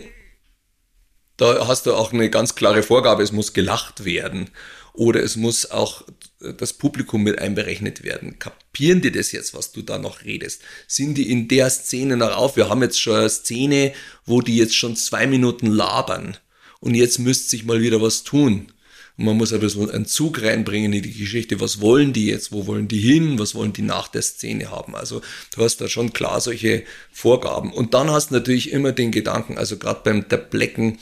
[1.37, 4.51] da hast du auch eine ganz klare Vorgabe, es muss gelacht werden
[4.93, 6.05] oder es muss auch
[6.39, 8.39] das Publikum mit einberechnet werden.
[8.39, 10.63] Kapieren die das jetzt, was du da noch redest?
[10.87, 12.57] Sind die in der Szene noch auf?
[12.57, 13.93] Wir haben jetzt schon eine Szene,
[14.25, 16.37] wo die jetzt schon zwei Minuten labern
[16.81, 18.73] und jetzt müsste sich mal wieder was tun.
[19.17, 21.61] Man muss ein bisschen einen Zug reinbringen in die Geschichte.
[21.61, 22.53] Was wollen die jetzt?
[22.53, 23.39] Wo wollen die hin?
[23.39, 24.97] Was wollen die nach der Szene haben?
[24.97, 25.21] Also
[25.55, 27.73] du hast da schon klar solche Vorgaben.
[27.73, 30.99] Und dann hast du natürlich immer den Gedanken, also gerade beim der Blecken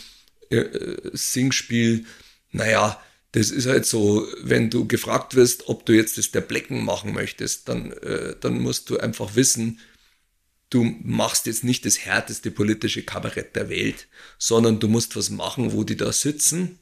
[0.51, 0.64] äh,
[1.12, 2.05] Singspiel,
[2.51, 3.01] naja,
[3.33, 7.12] das ist halt so, wenn du gefragt wirst, ob du jetzt das der Blecken machen
[7.12, 9.79] möchtest, dann, äh, dann musst du einfach wissen,
[10.68, 15.73] du machst jetzt nicht das härteste politische Kabarett der Welt, sondern du musst was machen,
[15.73, 16.80] wo die da sitzen.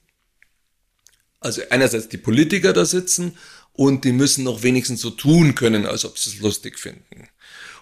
[1.40, 3.36] Also einerseits die Politiker da sitzen
[3.72, 7.28] und die müssen noch wenigstens so tun können, als ob sie es lustig finden.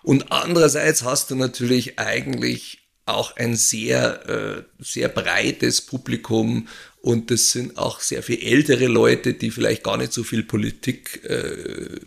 [0.02, 6.68] Und andererseits hast du natürlich eigentlich auch ein sehr, äh, sehr breites Publikum
[7.00, 11.24] und das sind auch sehr viel ältere Leute, die vielleicht gar nicht so viel Politik,
[11.24, 12.00] äh,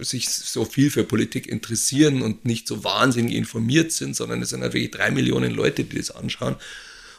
[0.00, 4.60] sich so viel für Politik interessieren und nicht so wahnsinnig informiert sind, sondern es sind
[4.60, 6.56] natürlich drei Millionen Leute, die das anschauen.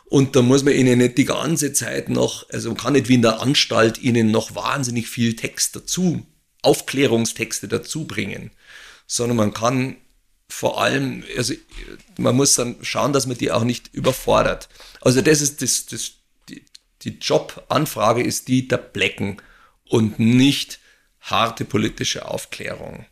[0.08, 3.16] Und da muss man ihnen nicht die ganze Zeit noch, also man kann nicht wie
[3.16, 6.26] in der Anstalt ihnen noch wahnsinnig viel Text dazu,
[6.62, 8.52] Aufklärungstexte dazu bringen,
[9.08, 9.98] sondern man kann
[10.48, 11.54] vor allem, also
[12.18, 14.70] man muss dann schauen, dass man die auch nicht überfordert.
[15.02, 16.14] Also das ist das, das
[16.50, 16.64] die,
[17.02, 19.38] die Jobanfrage ist die der Blecken
[19.90, 20.80] und nicht
[21.20, 23.06] harte politische Aufklärung.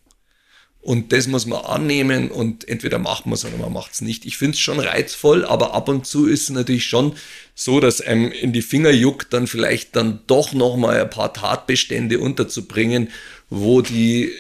[0.84, 4.26] Und das muss man annehmen und entweder macht man es oder man macht es nicht.
[4.26, 7.16] Ich finde es schon reizvoll, aber ab und zu ist es natürlich schon
[7.56, 12.20] so, dass einem in die Finger juckt, dann vielleicht dann doch nochmal ein paar Tatbestände
[12.20, 13.12] unterzubringen,
[13.50, 14.34] wo die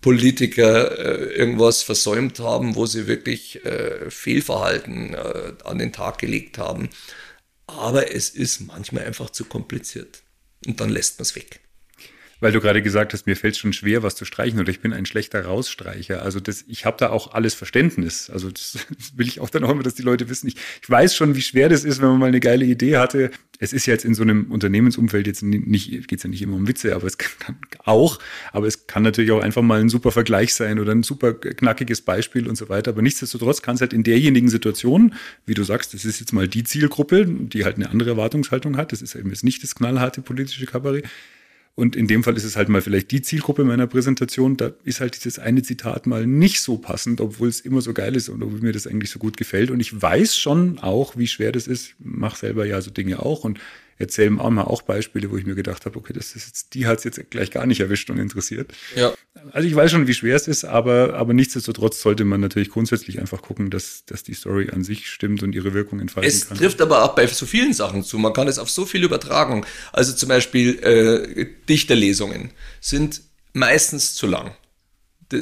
[0.00, 6.58] Politiker äh, irgendwas versäumt haben, wo sie wirklich äh, Fehlverhalten äh, an den Tag gelegt
[6.58, 6.88] haben.
[7.68, 10.22] Aber es ist manchmal einfach zu kompliziert.
[10.66, 11.60] Und dann lässt man es weg
[12.42, 14.92] weil du gerade gesagt hast, mir fällt schon schwer, was zu streichen oder ich bin
[14.92, 16.22] ein schlechter Rausstreicher.
[16.22, 18.30] Also das, ich habe da auch alles Verständnis.
[18.30, 20.48] Also das, das will ich auch dann auch immer, dass die Leute wissen.
[20.48, 23.30] Ich, ich weiß schon, wie schwer das ist, wenn man mal eine geile Idee hatte.
[23.60, 26.56] Es ist ja jetzt in so einem Unternehmensumfeld jetzt nicht, geht es ja nicht immer
[26.56, 28.18] um Witze, aber es kann auch,
[28.50, 32.00] aber es kann natürlich auch einfach mal ein super Vergleich sein oder ein super knackiges
[32.00, 32.90] Beispiel und so weiter.
[32.90, 35.14] Aber nichtsdestotrotz kann es halt in derjenigen Situation,
[35.46, 38.90] wie du sagst, das ist jetzt mal die Zielgruppe, die halt eine andere Erwartungshaltung hat.
[38.90, 41.04] Das ist eben jetzt nicht das knallharte politische Kabarett
[41.74, 44.58] und in dem Fall ist es halt mal vielleicht die Zielgruppe meiner Präsentation.
[44.58, 48.14] Da ist halt dieses eine Zitat mal nicht so passend, obwohl es immer so geil
[48.14, 49.70] ist und obwohl mir das eigentlich so gut gefällt.
[49.70, 51.94] Und ich weiß schon auch, wie schwer das ist.
[51.98, 53.58] Mach selber ja so Dinge auch und
[53.98, 56.86] erzähle auch mal auch Beispiele, wo ich mir gedacht habe, okay, das ist jetzt, die
[56.86, 58.72] hat es jetzt gleich gar nicht erwischt und interessiert.
[58.96, 59.12] Ja.
[59.52, 63.20] Also ich weiß schon, wie schwer es ist, aber, aber nichtsdestotrotz sollte man natürlich grundsätzlich
[63.20, 66.56] einfach gucken, dass, dass die Story an sich stimmt und ihre Wirkung entfalten es kann.
[66.56, 68.18] Es trifft aber auch bei so vielen Sachen zu.
[68.18, 69.64] Man kann es auf so viel übertragen.
[69.92, 72.50] Also zum Beispiel äh, Dichterlesungen
[72.80, 74.54] sind meistens zu lang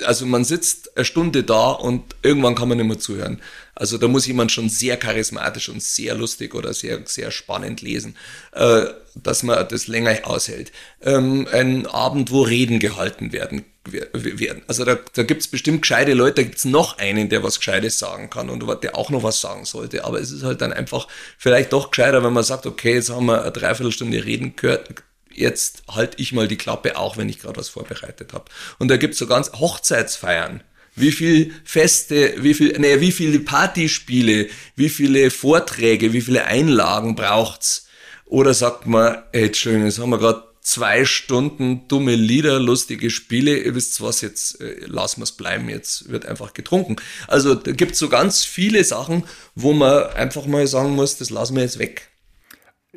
[0.05, 3.41] also man sitzt eine Stunde da und irgendwann kann man nicht mehr zuhören.
[3.75, 8.17] Also da muss jemand schon sehr charismatisch und sehr lustig oder sehr, sehr spannend lesen,
[8.53, 10.71] äh, dass man das länger aushält.
[11.03, 13.65] Ähm, ein Abend, wo Reden gehalten werden.
[13.87, 14.63] werden.
[14.67, 17.59] Also da, da gibt es bestimmt gescheite Leute, da gibt es noch einen, der was
[17.59, 20.05] Gescheites sagen kann und der auch noch was sagen sollte.
[20.05, 23.27] Aber es ist halt dann einfach vielleicht doch gescheiter, wenn man sagt, okay, jetzt haben
[23.27, 24.91] wir eine Dreiviertelstunde Reden gehört,
[25.33, 28.45] jetzt halte ich mal die Klappe, auch wenn ich gerade was vorbereitet habe.
[28.79, 30.63] Und da gibt's so ganz Hochzeitsfeiern.
[30.97, 37.15] Wie viel Feste, wie viel, nee, wie viele Partyspiele, wie viele Vorträge, wie viele Einlagen
[37.15, 37.87] braucht's?
[38.27, 43.59] Oder sagt man, ey, Entschuldigung, jetzt haben wir gerade zwei Stunden dumme Lieder, lustige Spiele,
[43.59, 46.97] ihr wisst was, jetzt äh, lassen wir's bleiben, jetzt wird einfach getrunken.
[47.27, 51.57] Also da gibt's so ganz viele Sachen, wo man einfach mal sagen muss, das lassen
[51.57, 52.10] wir jetzt weg.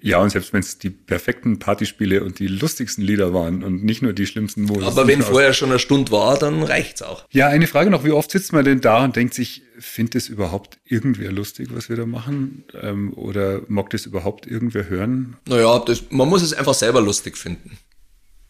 [0.02, 4.02] Ja, und selbst wenn es die perfekten Partyspiele und die lustigsten Lieder waren und nicht
[4.02, 4.86] nur die schlimmsten Modus.
[4.86, 7.26] Aber wenn vorher schon eine Stunde war, dann reicht's auch.
[7.32, 10.30] Ja, eine Frage noch, wie oft sitzt man denn da und denkt sich, findet es
[10.30, 12.66] überhaupt irgendwer lustig, was wir da machen?
[12.82, 15.38] Ähm, oder mag das überhaupt irgendwer hören?
[15.48, 17.78] Naja, das, man muss es einfach selber lustig finden.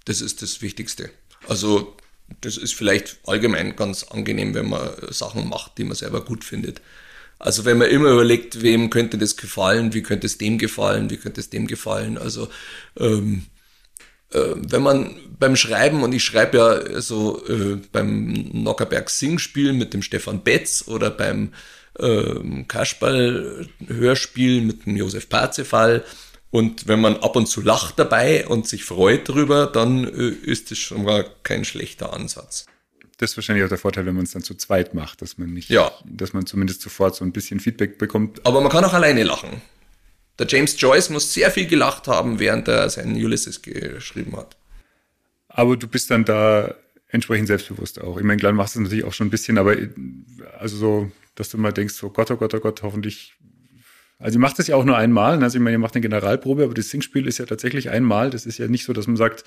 [0.05, 1.09] Das ist das Wichtigste.
[1.47, 1.95] Also,
[2.39, 6.81] das ist vielleicht allgemein ganz angenehm, wenn man Sachen macht, die man selber gut findet.
[7.43, 11.17] Also wenn man immer überlegt, wem könnte das gefallen, wie könnte es dem gefallen, wie
[11.17, 12.17] könnte es dem gefallen.
[12.17, 12.47] Also
[12.97, 13.47] ähm,
[14.31, 19.93] äh, wenn man beim Schreiben, und ich schreibe ja so äh, beim Nockerberg Singspiel mit
[19.93, 21.51] dem Stefan Betz oder beim
[21.99, 26.05] ähm, Kasperl-Hörspiel mit dem Josef Parzefall,
[26.49, 30.71] und wenn man ab und zu lacht dabei und sich freut drüber, dann äh, ist
[30.71, 32.67] das schon mal kein schlechter Ansatz
[33.23, 35.53] das ist wahrscheinlich auch der Vorteil, wenn man es dann zu zweit macht, dass man
[35.53, 35.91] nicht, ja.
[36.05, 38.45] dass man zumindest sofort so ein bisschen Feedback bekommt.
[38.45, 39.61] Aber man kann auch alleine lachen.
[40.37, 44.57] Der James Joyce muss sehr viel gelacht haben, während er seinen Ulysses geschrieben hat.
[45.47, 46.75] Aber du bist dann da
[47.07, 48.17] entsprechend selbstbewusst auch.
[48.17, 49.75] Ich meine, klar machst du es natürlich auch schon ein bisschen, aber
[50.59, 53.35] also so, dass du mal denkst, so Gott, oh Gott, oh Gott, hoffentlich
[54.19, 55.37] also ihr macht das ja auch nur einmal.
[55.37, 55.43] Ne?
[55.43, 58.29] Also ich meine, ihr macht eine Generalprobe, aber das Singspiel ist ja tatsächlich einmal.
[58.29, 59.43] Das ist ja nicht so, dass man sagt,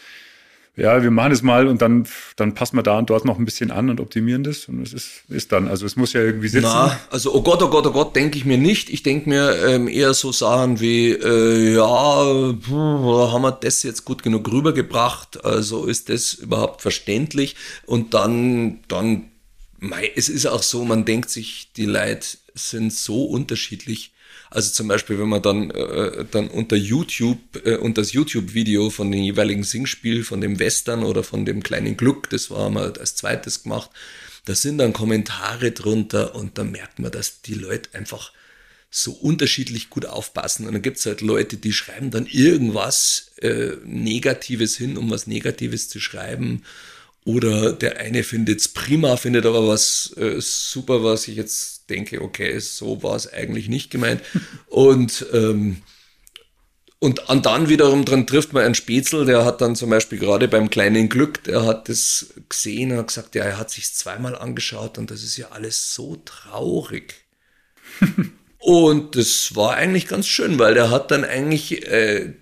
[0.77, 3.47] ja, wir machen es mal und dann, dann passen wir da und dort noch ein
[3.47, 4.67] bisschen an und optimieren das.
[4.67, 6.69] Und es ist, ist dann, also es muss ja irgendwie sitzen.
[6.71, 8.91] Na, also oh Gott, oh Gott, oh Gott, denke ich mir nicht.
[8.91, 14.05] Ich denke mir ähm, eher so Sachen wie, äh, ja, puh, haben wir das jetzt
[14.05, 15.45] gut genug rübergebracht?
[15.47, 17.57] Also ist das überhaupt verständlich?
[17.87, 19.31] Und dann, dann,
[19.79, 24.13] mei, es ist auch so, man denkt sich, die Leute sind so unterschiedlich
[24.51, 29.11] also zum Beispiel, wenn man dann, äh, dann unter YouTube, äh, unter das YouTube-Video von
[29.11, 33.17] dem jeweiligen Singspiel, von dem Western oder von dem kleinen Glück, das war mal als
[33.17, 33.91] zweites gemacht,
[34.45, 38.33] da sind dann Kommentare drunter und da merkt man, dass die Leute einfach
[38.91, 40.67] so unterschiedlich gut aufpassen.
[40.67, 45.89] Und dann gibt's halt Leute, die schreiben dann irgendwas äh, Negatives hin, um was Negatives
[45.89, 46.63] zu schreiben.
[47.27, 52.23] Oder der eine findet es prima, findet aber was äh, super, was ich jetzt denke,
[52.23, 54.23] okay, so war es eigentlich nicht gemeint.
[54.69, 55.83] Und, ähm,
[57.01, 60.49] und, und dann wiederum dran trifft man einen Spätzl, der hat dann zum Beispiel gerade
[60.49, 64.35] beim kleinen Glück, der hat das gesehen und hat gesagt, ja, er hat sich zweimal
[64.35, 67.27] angeschaut und das ist ja alles so traurig.
[68.59, 72.35] und das war eigentlich ganz schön, weil der hat dann eigentlich äh,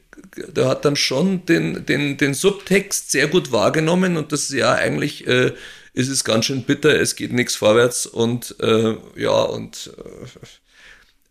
[0.49, 4.73] der hat dann schon den, den, den Subtext sehr gut wahrgenommen und das ist ja
[4.73, 5.53] eigentlich äh,
[5.93, 10.39] ist es ganz schön bitter, es geht nichts vorwärts und äh, ja und äh,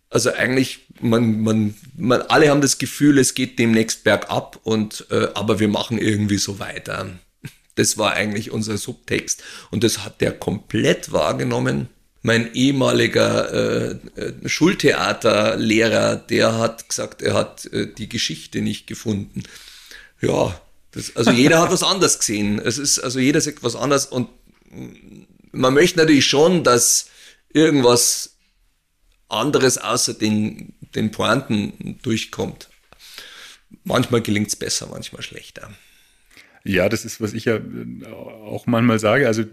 [0.09, 5.27] also eigentlich man, man, man alle haben das Gefühl, es geht demnächst bergab und äh,
[5.33, 7.09] aber wir machen irgendwie so weiter.
[7.75, 11.89] Das war eigentlich unser Subtext und das hat der komplett wahrgenommen
[12.23, 19.43] mein ehemaliger äh, äh, Schultheaterlehrer, der hat gesagt, er hat äh, die Geschichte nicht gefunden.
[20.21, 20.59] Ja,
[20.91, 22.59] das, also jeder hat was anderes gesehen.
[22.59, 24.29] Es ist, also jeder sagt was anderes und
[25.51, 27.09] man möchte natürlich schon, dass
[27.53, 28.38] irgendwas
[29.27, 32.69] anderes außer den, den Pointen durchkommt.
[33.83, 35.71] Manchmal gelingt es besser, manchmal schlechter.
[36.63, 37.59] Ja, das ist, was ich ja
[38.45, 39.27] auch manchmal sage.
[39.27, 39.43] Also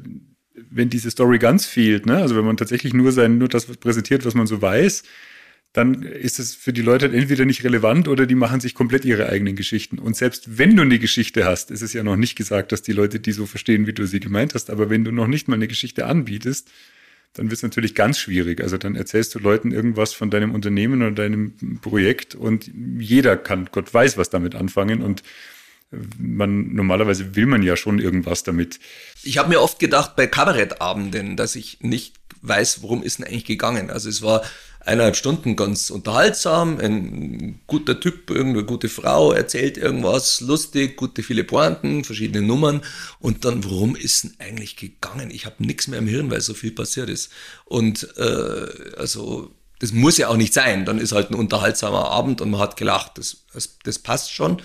[0.71, 2.17] wenn diese Story ganz fehlt, ne?
[2.17, 5.03] also wenn man tatsächlich nur sein, nur das präsentiert, was man so weiß,
[5.73, 9.29] dann ist es für die Leute entweder nicht relevant oder die machen sich komplett ihre
[9.29, 10.01] eigenen Geschichten.
[10.01, 12.93] Und selbst wenn du eine Geschichte hast, ist es ja noch nicht gesagt, dass die
[12.93, 14.69] Leute die so verstehen, wie du sie gemeint hast.
[14.69, 16.71] Aber wenn du noch nicht mal eine Geschichte anbietest,
[17.35, 18.61] dann wird es natürlich ganz schwierig.
[18.61, 22.69] Also dann erzählst du Leuten irgendwas von deinem Unternehmen oder deinem Projekt und
[22.99, 25.23] jeder kann, Gott weiß, was damit anfangen und
[26.19, 28.79] man normalerweise will man ja schon irgendwas damit.
[29.23, 33.45] Ich habe mir oft gedacht bei Kabarettabenden, dass ich nicht weiß, worum ist denn eigentlich
[33.45, 33.91] gegangen.
[33.91, 34.43] Also es war
[34.81, 41.45] eineinhalb Stunden ganz unterhaltsam, ein guter Typ, irgendeine gute Frau erzählt irgendwas, lustig, gute viele
[41.45, 42.81] Pointen, verschiedene Nummern
[43.19, 45.31] und dann, worum ist denn eigentlich gegangen?
[45.31, 47.31] Ich habe nichts mehr im Hirn, weil so viel passiert ist.
[47.67, 50.85] Und äh, also das muss ja auch nicht sein.
[50.85, 54.63] Dann ist halt ein unterhaltsamer Abend und man hat gelacht, das, das, das passt schon.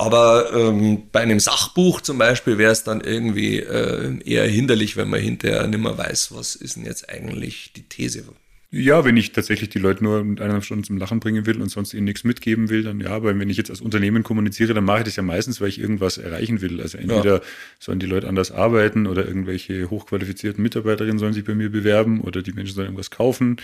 [0.00, 5.10] Aber ähm, bei einem Sachbuch zum Beispiel wäre es dann irgendwie äh, eher hinderlich, wenn
[5.10, 8.24] man hinterher nicht mehr weiß, was ist denn jetzt eigentlich die These.
[8.72, 11.70] Ja, wenn ich tatsächlich die Leute nur mit eineinhalb Stunden zum Lachen bringen will und
[11.70, 13.10] sonst ihnen nichts mitgeben will, dann ja.
[13.10, 15.80] Aber wenn ich jetzt als Unternehmen kommuniziere, dann mache ich das ja meistens, weil ich
[15.80, 16.80] irgendwas erreichen will.
[16.80, 17.40] Also entweder ja.
[17.80, 22.42] sollen die Leute anders arbeiten oder irgendwelche hochqualifizierten Mitarbeiterinnen sollen sich bei mir bewerben oder
[22.42, 23.56] die Menschen sollen irgendwas kaufen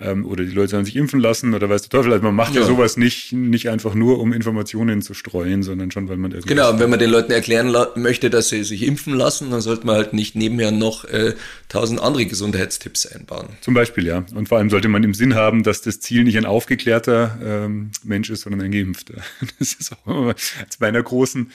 [0.00, 2.12] ähm, oder die Leute sollen sich impfen lassen oder weiß der Teufel.
[2.12, 5.90] Also man macht ja, ja sowas nicht, nicht einfach nur, um Informationen zu streuen, sondern
[5.90, 6.30] schon, weil man.
[6.30, 9.86] Genau, und wenn man den Leuten erklären möchte, dass sie sich impfen lassen, dann sollte
[9.86, 11.34] man halt nicht nebenher noch äh,
[11.68, 13.48] tausend andere Gesundheitstipps einbauen.
[13.60, 14.24] Zum Beispiel, ja.
[14.34, 17.90] Und vor allem sollte man im Sinn haben, dass das Ziel nicht ein aufgeklärter ähm,
[18.04, 19.14] Mensch ist, sondern ein Geimpfter.
[19.58, 20.34] Das ist auch immer
[20.78, 21.50] bei einer großen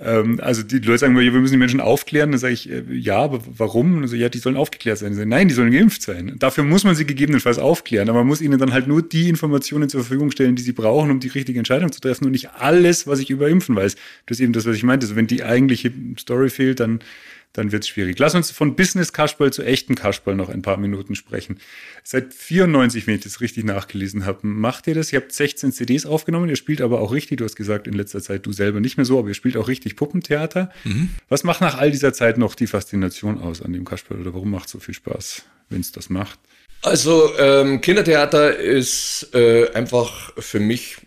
[0.00, 2.32] ähm, also die Leute sagen, wir müssen die Menschen aufklären.
[2.32, 4.02] Dann sage ich, äh, ja, aber warum?
[4.02, 5.14] Also, ja, die sollen aufgeklärt sein.
[5.14, 6.36] Sagen, Nein, die sollen geimpft sein.
[6.38, 8.08] Dafür muss man sie gegebenenfalls aufklären.
[8.08, 11.10] Aber man muss ihnen dann halt nur die Informationen zur Verfügung stellen, die sie brauchen,
[11.10, 13.96] um die richtige Entscheidung zu treffen und nicht alles, was ich über Impfen weiß.
[14.26, 15.04] Das ist eben das, was ich meinte.
[15.04, 17.00] Also wenn die eigentliche Story fehlt, dann
[17.52, 18.18] dann wird es schwierig.
[18.18, 21.58] Lass uns von Business Kasperl zu echten Kasperl noch ein paar Minuten sprechen.
[22.04, 25.12] Seit 94, wenn ich das richtig nachgelesen habe, macht ihr das?
[25.12, 28.22] Ihr habt 16 CDs aufgenommen, ihr spielt aber auch richtig, du hast gesagt, in letzter
[28.22, 30.70] Zeit du selber nicht mehr so, aber ihr spielt auch richtig Puppentheater.
[30.84, 31.10] Mhm.
[31.28, 34.50] Was macht nach all dieser Zeit noch die Faszination aus an dem Kasperl oder warum
[34.50, 36.38] macht es so viel Spaß, wenn es das macht?
[36.82, 40.98] Also ähm, Kindertheater ist äh, einfach für mich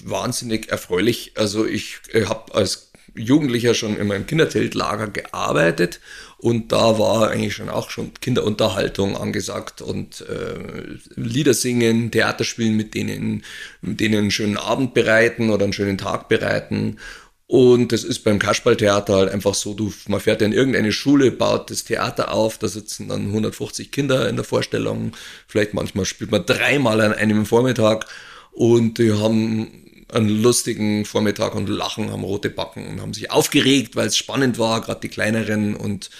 [0.00, 1.32] wahnsinnig erfreulich.
[1.36, 6.00] Also ich äh, habe als Jugendlicher schon in meinem Kinderzeltlager gearbeitet
[6.38, 12.76] und da war eigentlich schon auch schon Kinderunterhaltung angesagt und äh, Lieder singen, Theater spielen,
[12.76, 13.44] mit denen,
[13.80, 16.98] mit denen einen schönen Abend bereiten oder einen schönen Tag bereiten.
[17.46, 21.70] Und das ist beim Kasperltheater halt einfach so, du, man fährt in irgendeine Schule, baut
[21.70, 25.12] das Theater auf, da sitzen dann 150 Kinder in der Vorstellung,
[25.46, 28.06] vielleicht manchmal spielt man dreimal an einem Vormittag
[28.52, 29.83] und die haben
[30.14, 34.58] einen lustigen Vormittag und lachen, haben rote Backen und haben sich aufgeregt, weil es spannend
[34.58, 36.10] war, gerade die kleineren und,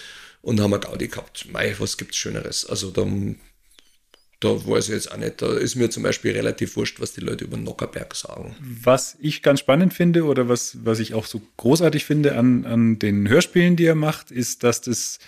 [0.43, 1.47] und haben eine Gaudi gehabt.
[1.53, 2.67] Mei, was gibt's Schöneres?
[2.67, 3.07] Also da
[4.45, 5.41] da weiß ich jetzt auch nicht.
[5.41, 8.55] Da ist mir zum Beispiel relativ wurscht, was die Leute über Nockerberg sagen.
[8.61, 12.99] Was ich ganz spannend finde oder was, was ich auch so großartig finde an, an
[12.99, 15.19] den Hörspielen, die er macht, ist, dass das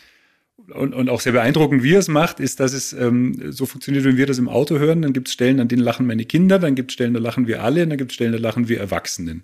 [0.75, 4.05] und, und auch sehr beeindruckend, wie er es macht, ist, dass es ähm, so funktioniert,
[4.05, 6.59] wenn wir das im Auto hören, dann gibt es Stellen, an denen lachen meine Kinder,
[6.59, 8.69] dann gibt es Stellen, da lachen wir alle, und dann gibt es Stellen, da lachen
[8.69, 9.43] wir Erwachsenen.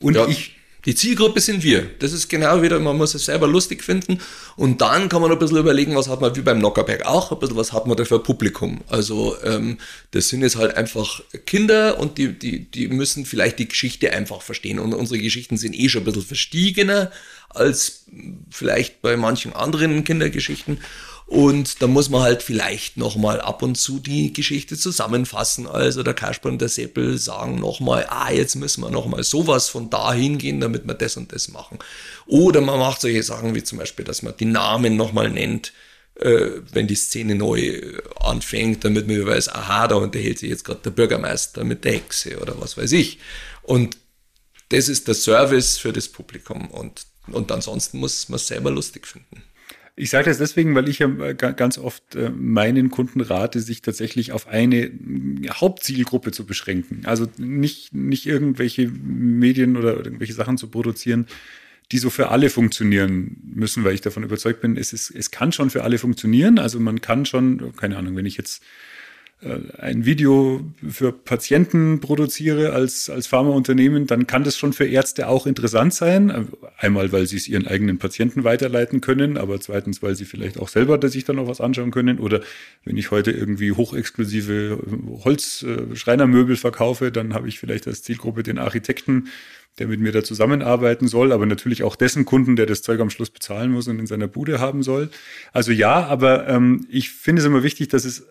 [0.00, 0.26] Und ja.
[0.26, 1.90] ich die Zielgruppe sind wir.
[1.98, 4.20] Das ist genau wieder, man muss es selber lustig finden.
[4.56, 7.38] Und dann kann man ein bisschen überlegen, was hat man wie beim Nockerberg auch, ein
[7.38, 8.80] bisschen was hat man da für Publikum.
[8.88, 9.78] Also ähm,
[10.12, 14.42] das sind jetzt halt einfach Kinder und die, die, die müssen vielleicht die Geschichte einfach
[14.42, 14.78] verstehen.
[14.78, 17.10] Und unsere Geschichten sind eh schon ein bisschen verstiegener
[17.50, 18.04] als
[18.50, 20.78] vielleicht bei manchen anderen Kindergeschichten.
[21.28, 25.66] Und da muss man halt vielleicht nochmal ab und zu die Geschichte zusammenfassen.
[25.66, 29.90] Also der Kasper und der Seppel sagen nochmal, ah, jetzt müssen wir nochmal sowas von
[29.90, 31.80] da hingehen, damit wir das und das machen.
[32.26, 35.74] Oder man macht solche Sachen wie zum Beispiel, dass man die Namen nochmal nennt,
[36.14, 37.78] äh, wenn die Szene neu
[38.20, 42.40] anfängt, damit man weiß, aha, da unterhält sich jetzt gerade der Bürgermeister mit der Hexe
[42.40, 43.18] oder was weiß ich.
[43.62, 43.98] Und
[44.70, 49.06] das ist der Service für das Publikum und, und ansonsten muss man es selber lustig
[49.06, 49.42] finden.
[49.98, 53.82] Ich sage das deswegen, weil ich ja äh, ganz oft äh, meinen Kunden rate, sich
[53.82, 54.92] tatsächlich auf eine
[55.50, 57.02] Hauptzielgruppe zu beschränken.
[57.04, 61.26] Also nicht, nicht irgendwelche Medien oder irgendwelche Sachen zu produzieren,
[61.90, 65.50] die so für alle funktionieren müssen, weil ich davon überzeugt bin, es, ist, es kann
[65.50, 66.60] schon für alle funktionieren.
[66.60, 68.62] Also man kann schon, keine Ahnung, wenn ich jetzt
[69.40, 75.46] ein Video für Patienten produziere als, als Pharmaunternehmen, dann kann das schon für Ärzte auch
[75.46, 76.48] interessant sein.
[76.76, 80.66] Einmal, weil sie es ihren eigenen Patienten weiterleiten können, aber zweitens, weil sie vielleicht auch
[80.66, 82.18] selber sich dann noch was anschauen können.
[82.18, 82.40] Oder
[82.84, 84.80] wenn ich heute irgendwie hochexklusive
[85.24, 89.28] Holzschreinermöbel verkaufe, dann habe ich vielleicht als Zielgruppe den Architekten,
[89.78, 93.10] der mit mir da zusammenarbeiten soll, aber natürlich auch dessen Kunden, der das Zeug am
[93.10, 95.10] Schluss bezahlen muss und in seiner Bude haben soll.
[95.52, 98.26] Also ja, aber ähm, ich finde es immer wichtig, dass es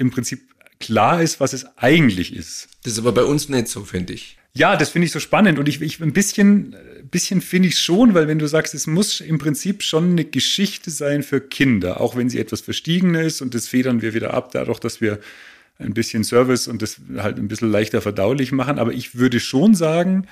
[0.00, 0.40] im Prinzip
[0.80, 2.68] klar ist, was es eigentlich ist.
[2.82, 4.38] Das ist aber bei uns nicht so, finde ich.
[4.52, 6.74] Ja, das finde ich so spannend und ich, ich ein bisschen,
[7.08, 10.90] bisschen finde ich schon, weil wenn du sagst, es muss im Prinzip schon eine Geschichte
[10.90, 14.50] sein für Kinder, auch wenn sie etwas verstiegener ist und das federn wir wieder ab,
[14.52, 15.20] dadurch, dass wir
[15.78, 18.78] ein bisschen Service und das halt ein bisschen leichter verdaulich machen.
[18.78, 20.26] Aber ich würde schon sagen,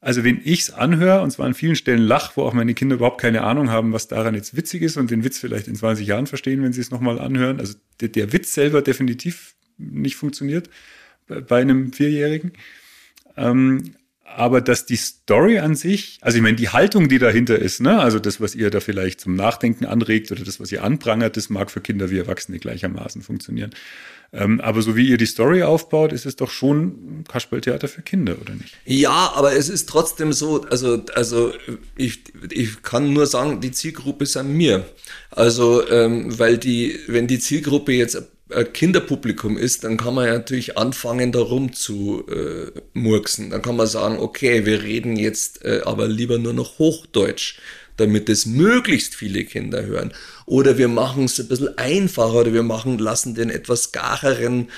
[0.00, 2.96] also wenn ich es anhöre, und zwar an vielen Stellen lach, wo auch meine Kinder
[2.96, 6.06] überhaupt keine Ahnung haben, was daran jetzt witzig ist und den Witz vielleicht in 20
[6.06, 7.58] Jahren verstehen, wenn sie es nochmal anhören.
[7.58, 10.70] Also der, der, Witz selber definitiv nicht funktioniert
[11.26, 12.52] bei einem Vierjährigen.
[13.36, 13.94] Ähm,
[14.36, 18.00] aber dass die Story an sich, also ich meine, die Haltung, die dahinter ist, ne,
[18.00, 21.50] also das, was ihr da vielleicht zum Nachdenken anregt oder das, was ihr anprangert, das
[21.50, 23.70] mag für Kinder wie Erwachsene gleichermaßen funktionieren.
[24.30, 28.36] Ähm, aber so wie ihr die Story aufbaut, ist es doch schon Kasperltheater für Kinder,
[28.40, 28.76] oder nicht?
[28.84, 31.52] Ja, aber es ist trotzdem so, also, also
[31.96, 34.84] ich, ich kann nur sagen, die Zielgruppe ist an mir.
[35.30, 38.22] Also, ähm, weil die, wenn die Zielgruppe jetzt
[38.72, 43.50] Kinderpublikum ist, dann kann man ja natürlich anfangen, darum zu äh, murksen.
[43.50, 47.58] Dann kann man sagen, okay, wir reden jetzt äh, aber lieber nur noch Hochdeutsch
[47.98, 50.14] damit es möglichst viele Kinder hören.
[50.46, 54.70] Oder wir machen es ein bisschen einfacher oder wir machen, lassen den etwas gareren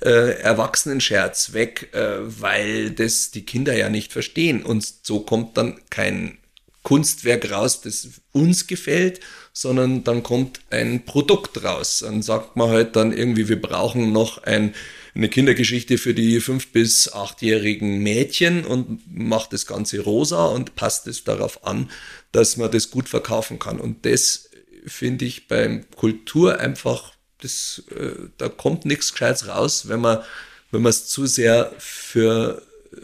[0.00, 4.62] äh, Erwachsenenscherz weg, äh, weil das die Kinder ja nicht verstehen.
[4.62, 6.38] Und so kommt dann kein
[6.82, 9.20] Kunstwerk raus, das uns gefällt,
[9.60, 12.00] sondern dann kommt ein Produkt raus.
[12.04, 14.74] Dann sagt man halt dann irgendwie, wir brauchen noch ein
[15.14, 21.08] eine Kindergeschichte für die fünf- bis achtjährigen Mädchen und macht das Ganze rosa und passt
[21.08, 21.90] es darauf an,
[22.30, 23.80] dass man das gut verkaufen kann.
[23.80, 24.48] Und das
[24.86, 30.22] finde ich beim Kultur einfach, das, äh, da kommt nichts Gescheites raus, wenn man
[30.70, 32.96] wenn man es zu sehr für äh,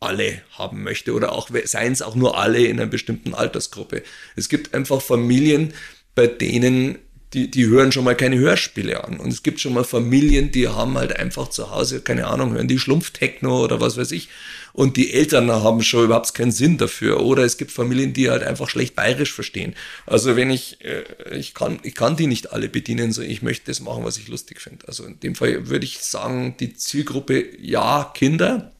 [0.00, 4.02] alle haben möchte oder auch seien es auch nur alle in einer bestimmten Altersgruppe.
[4.34, 5.72] Es gibt einfach Familien,
[6.14, 6.98] bei denen
[7.32, 9.18] die, die hören schon mal keine Hörspiele an.
[9.18, 12.68] Und es gibt schon mal Familien, die haben halt einfach zu Hause, keine Ahnung, hören
[12.68, 14.28] die Schlumpftechno oder was weiß ich.
[14.74, 17.20] Und die Eltern haben schon überhaupt keinen Sinn dafür.
[17.20, 19.74] Oder es gibt Familien, die halt einfach schlecht bayerisch verstehen.
[20.04, 23.66] Also wenn ich, äh, ich kann, ich kann die nicht alle bedienen, so ich möchte
[23.70, 24.86] das machen, was ich lustig finde.
[24.88, 28.72] Also in dem Fall würde ich sagen, die Zielgruppe, ja, Kinder.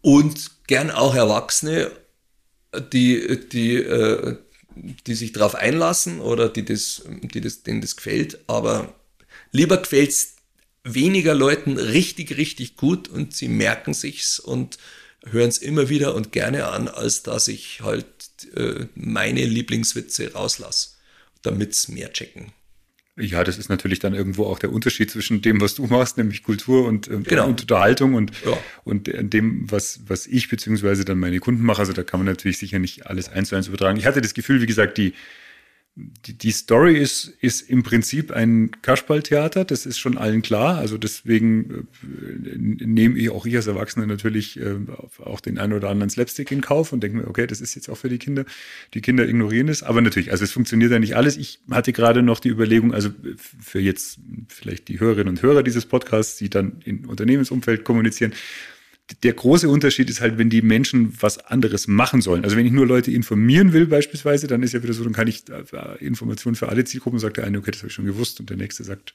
[0.00, 1.90] Und gern auch Erwachsene,
[2.92, 4.36] die, die, äh,
[4.76, 8.94] die sich darauf einlassen oder die das, die das, denen das gefällt, aber
[9.52, 10.36] lieber gefällt es
[10.84, 14.78] weniger Leuten richtig, richtig gut und sie merken sich's und
[15.24, 18.06] hören es immer wieder und gerne an, als dass ich halt
[18.54, 20.90] äh, meine Lieblingswitze rauslasse,
[21.42, 22.52] damit es mehr checken.
[23.18, 26.42] Ja, das ist natürlich dann irgendwo auch der Unterschied zwischen dem, was du machst, nämlich
[26.42, 27.46] Kultur und, äh, Genau.
[27.46, 28.58] und Unterhaltung und, Ja.
[28.84, 31.78] und dem, was, was ich beziehungsweise dann meine Kunden mache.
[31.80, 33.98] Also da kann man natürlich sicher nicht alles eins zu eins übertragen.
[33.98, 35.14] Ich hatte das Gefühl, wie gesagt, die,
[35.98, 40.76] die, die Story ist, ist im Prinzip ein Kasperltheater, das ist schon allen klar.
[40.76, 44.76] Also deswegen äh, nehme ich auch ich als Erwachsener natürlich äh,
[45.24, 47.88] auch den einen oder anderen Slapstick in Kauf und denke mir, okay, das ist jetzt
[47.88, 48.44] auch für die Kinder.
[48.92, 51.38] Die Kinder ignorieren es, aber natürlich, also es funktioniert ja nicht alles.
[51.38, 54.18] Ich hatte gerade noch die Überlegung, also für jetzt
[54.48, 58.34] vielleicht die Hörerinnen und Hörer dieses Podcasts, die dann im Unternehmensumfeld kommunizieren,
[59.22, 62.44] der große Unterschied ist halt, wenn die Menschen was anderes machen sollen.
[62.44, 65.28] Also wenn ich nur Leute informieren will beispielsweise, dann ist ja wieder so, dann kann
[65.28, 68.40] ich äh, Informationen für alle Zielgruppen, sagt der eine, okay, das habe ich schon gewusst
[68.40, 69.14] und der nächste sagt,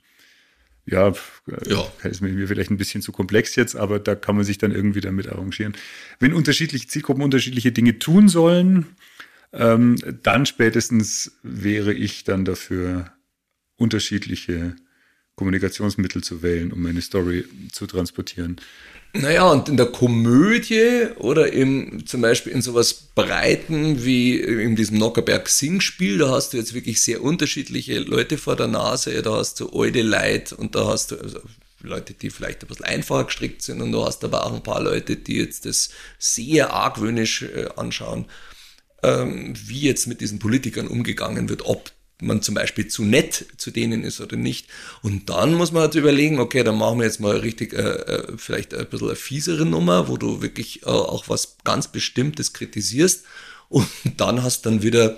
[0.85, 1.13] ja, äh,
[1.69, 1.91] Ja.
[2.03, 4.71] ist mir mir vielleicht ein bisschen zu komplex jetzt, aber da kann man sich dann
[4.71, 5.73] irgendwie damit arrangieren.
[6.19, 8.87] Wenn unterschiedliche Zielgruppen unterschiedliche Dinge tun sollen,
[9.53, 13.11] ähm, dann spätestens wäre ich dann dafür,
[13.75, 14.75] unterschiedliche
[15.41, 18.57] Kommunikationsmittel zu wählen, um meine Story zu transportieren.
[19.13, 24.99] Naja, und in der Komödie oder im, zum Beispiel in sowas Breiten wie in diesem
[24.99, 29.59] Nockerberg Singspiel, da hast du jetzt wirklich sehr unterschiedliche Leute vor der Nase, da hast
[29.59, 31.39] du alte Leute und da hast du also
[31.81, 34.83] Leute, die vielleicht ein bisschen einfacher gestrickt sind und du hast aber auch ein paar
[34.83, 35.89] Leute, die jetzt das
[36.19, 38.25] sehr argwöhnisch äh, anschauen,
[39.01, 41.91] ähm, wie jetzt mit diesen Politikern umgegangen wird, ob
[42.22, 44.67] man zum Beispiel zu nett zu denen ist oder nicht.
[45.01, 48.38] Und dann muss man halt überlegen, okay, dann machen wir jetzt mal richtig äh, äh,
[48.38, 53.26] vielleicht ein bisschen eine fiesere Nummer, wo du wirklich äh, auch was ganz Bestimmtes kritisierst.
[53.69, 55.17] Und dann hast dann wieder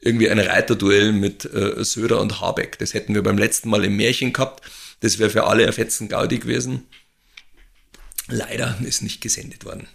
[0.00, 2.78] irgendwie ein Reiterduell mit äh, Söder und Habeck.
[2.78, 4.62] Das hätten wir beim letzten Mal im Märchen gehabt.
[5.00, 6.86] Das wäre für alle ein fetzen Gaudi gewesen.
[8.28, 9.86] Leider ist nicht gesendet worden.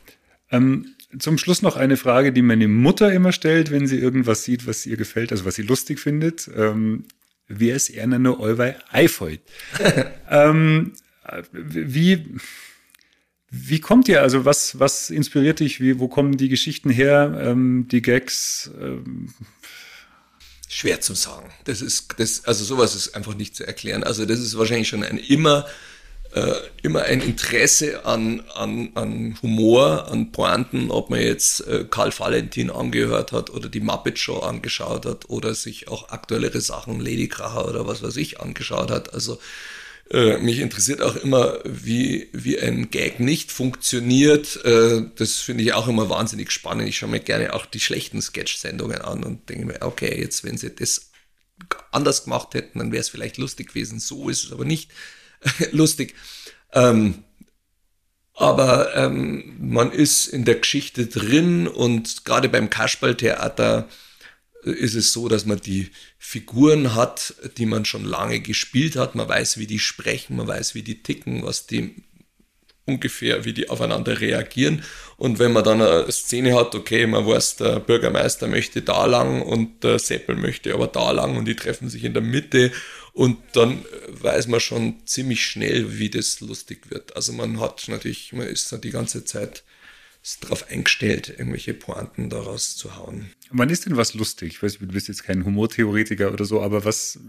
[0.52, 4.68] Ähm, zum Schluss noch eine Frage, die meine Mutter immer stellt, wenn sie irgendwas sieht,
[4.68, 6.49] was ihr gefällt, also was sie lustig findet.
[6.55, 7.05] Ähm,
[7.47, 9.41] wer ist einer nur Euwei Eifold?
[10.30, 10.93] ähm,
[11.24, 12.36] äh, wie,
[13.49, 14.22] wie kommt ihr?
[14.22, 15.82] Also was, was inspiriert dich?
[15.82, 17.39] Wie, wo kommen die Geschichten her?
[17.43, 18.70] Ähm, die Gags?
[18.80, 19.34] Ähm,
[20.72, 21.49] Schwer zu sagen.
[21.64, 24.03] Das ist, das, also sowas ist einfach nicht zu erklären.
[24.03, 25.66] Also das ist wahrscheinlich schon ein immer,
[26.34, 26.53] äh,
[26.84, 32.69] immer ein Interesse an, an, an Humor, an Pointen, ob man jetzt äh, Karl Valentin
[32.69, 37.67] angehört hat oder die Muppet Show angeschaut hat oder sich auch aktuellere Sachen, Lady Kracher
[37.67, 39.13] oder was weiß ich, angeschaut hat.
[39.13, 39.39] Also
[40.11, 44.63] äh, mich interessiert auch immer, wie, wie ein Gag nicht funktioniert.
[44.65, 46.88] Äh, das finde ich auch immer wahnsinnig spannend.
[46.89, 50.57] Ich schaue mir gerne auch die schlechten Sketch-Sendungen an und denke mir, okay, jetzt, wenn
[50.57, 51.11] sie das
[51.91, 53.99] anders gemacht hätten, dann wäre es vielleicht lustig gewesen.
[53.99, 54.91] So ist es aber nicht
[55.72, 56.16] lustig.
[56.74, 57.24] Ähm,
[58.34, 63.90] aber ähm, man ist in der Geschichte drin und gerade beim Kasperltheater
[64.64, 69.16] ist es so, dass man die Figuren hat, die man schon lange gespielt hat.
[69.16, 71.96] Man weiß, wie die sprechen, man weiß, wie die ticken, was die
[72.86, 74.84] ungefähr, wie die aufeinander reagieren.
[75.18, 79.42] Und wenn man dann eine Szene hat, okay, man weiß, der Bürgermeister möchte da lang
[79.42, 82.72] und der Seppel möchte aber da lang und die treffen sich in der Mitte
[83.20, 87.17] und dann weiß man schon ziemlich schnell, wie das lustig wird.
[87.17, 89.65] Also man hat natürlich, man ist die ganze Zeit
[90.39, 93.30] darauf eingestellt, irgendwelche Pointen daraus zu hauen.
[93.49, 94.53] wann ist denn was lustig?
[94.53, 97.20] Ich weiß, du bist jetzt kein Humortheoretiker oder so, aber was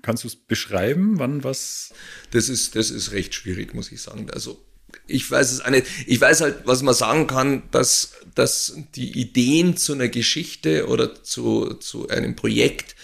[0.00, 1.18] kannst du es beschreiben?
[1.18, 1.92] Wann was?
[2.30, 4.30] Das ist, das ist recht schwierig, muss ich sagen.
[4.30, 4.64] Also
[5.06, 5.86] ich weiß es auch nicht.
[6.06, 11.22] Ich weiß halt, was man sagen kann, dass, dass die Ideen zu einer Geschichte oder
[11.22, 12.95] zu, zu einem Projekt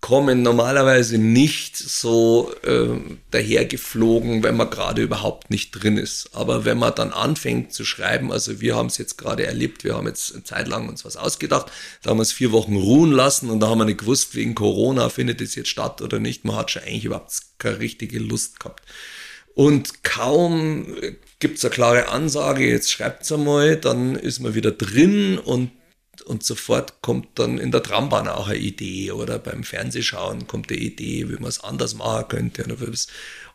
[0.00, 2.98] kommen normalerweise nicht so äh,
[3.30, 6.30] dahergeflogen, wenn man gerade überhaupt nicht drin ist.
[6.32, 9.94] Aber wenn man dann anfängt zu schreiben, also wir haben es jetzt gerade erlebt, wir
[9.94, 11.70] haben jetzt eine Zeit lang uns was ausgedacht,
[12.02, 14.54] da haben wir es vier Wochen ruhen lassen und da haben wir nicht gewusst, wegen
[14.54, 16.44] Corona findet es jetzt statt oder nicht.
[16.44, 18.82] Man hat schon eigentlich überhaupt keine richtige Lust gehabt.
[19.54, 20.96] Und kaum
[21.40, 25.72] gibt's eine klare Ansage, jetzt schreibt's einmal, dann ist man wieder drin und,
[26.30, 30.78] und sofort kommt dann in der Trambahn auch eine Idee oder beim Fernsehschauen kommt eine
[30.78, 32.64] Idee, wie man es anders machen könnte.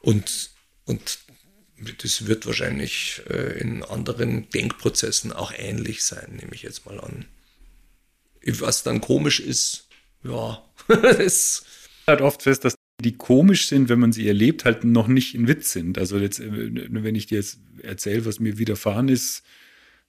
[0.01, 0.49] Und,
[0.83, 1.19] und
[2.03, 7.23] das wird wahrscheinlich äh, in anderen Denkprozessen auch ähnlich sein, nehme ich jetzt mal an.
[8.45, 9.87] Was dann komisch ist,
[10.25, 11.63] ja, das
[12.05, 15.47] halt oft fest, dass die komisch sind, wenn man sie erlebt, halt noch nicht ein
[15.47, 15.97] Witz sind.
[15.97, 19.43] Also jetzt, äh, wenn ich dir jetzt erzähle, was mir widerfahren ist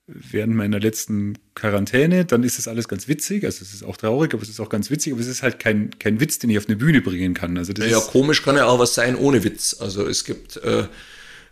[0.07, 3.45] während meiner letzten Quarantäne, dann ist das alles ganz witzig.
[3.45, 5.59] Also es ist auch traurig, aber es ist auch ganz witzig, aber es ist halt
[5.59, 7.59] kein, kein Witz, den ich auf eine Bühne bringen kann.
[7.59, 9.77] Also das Ja, ist, komisch kann ja auch was sein ohne Witz.
[9.81, 10.85] Also es gibt, äh,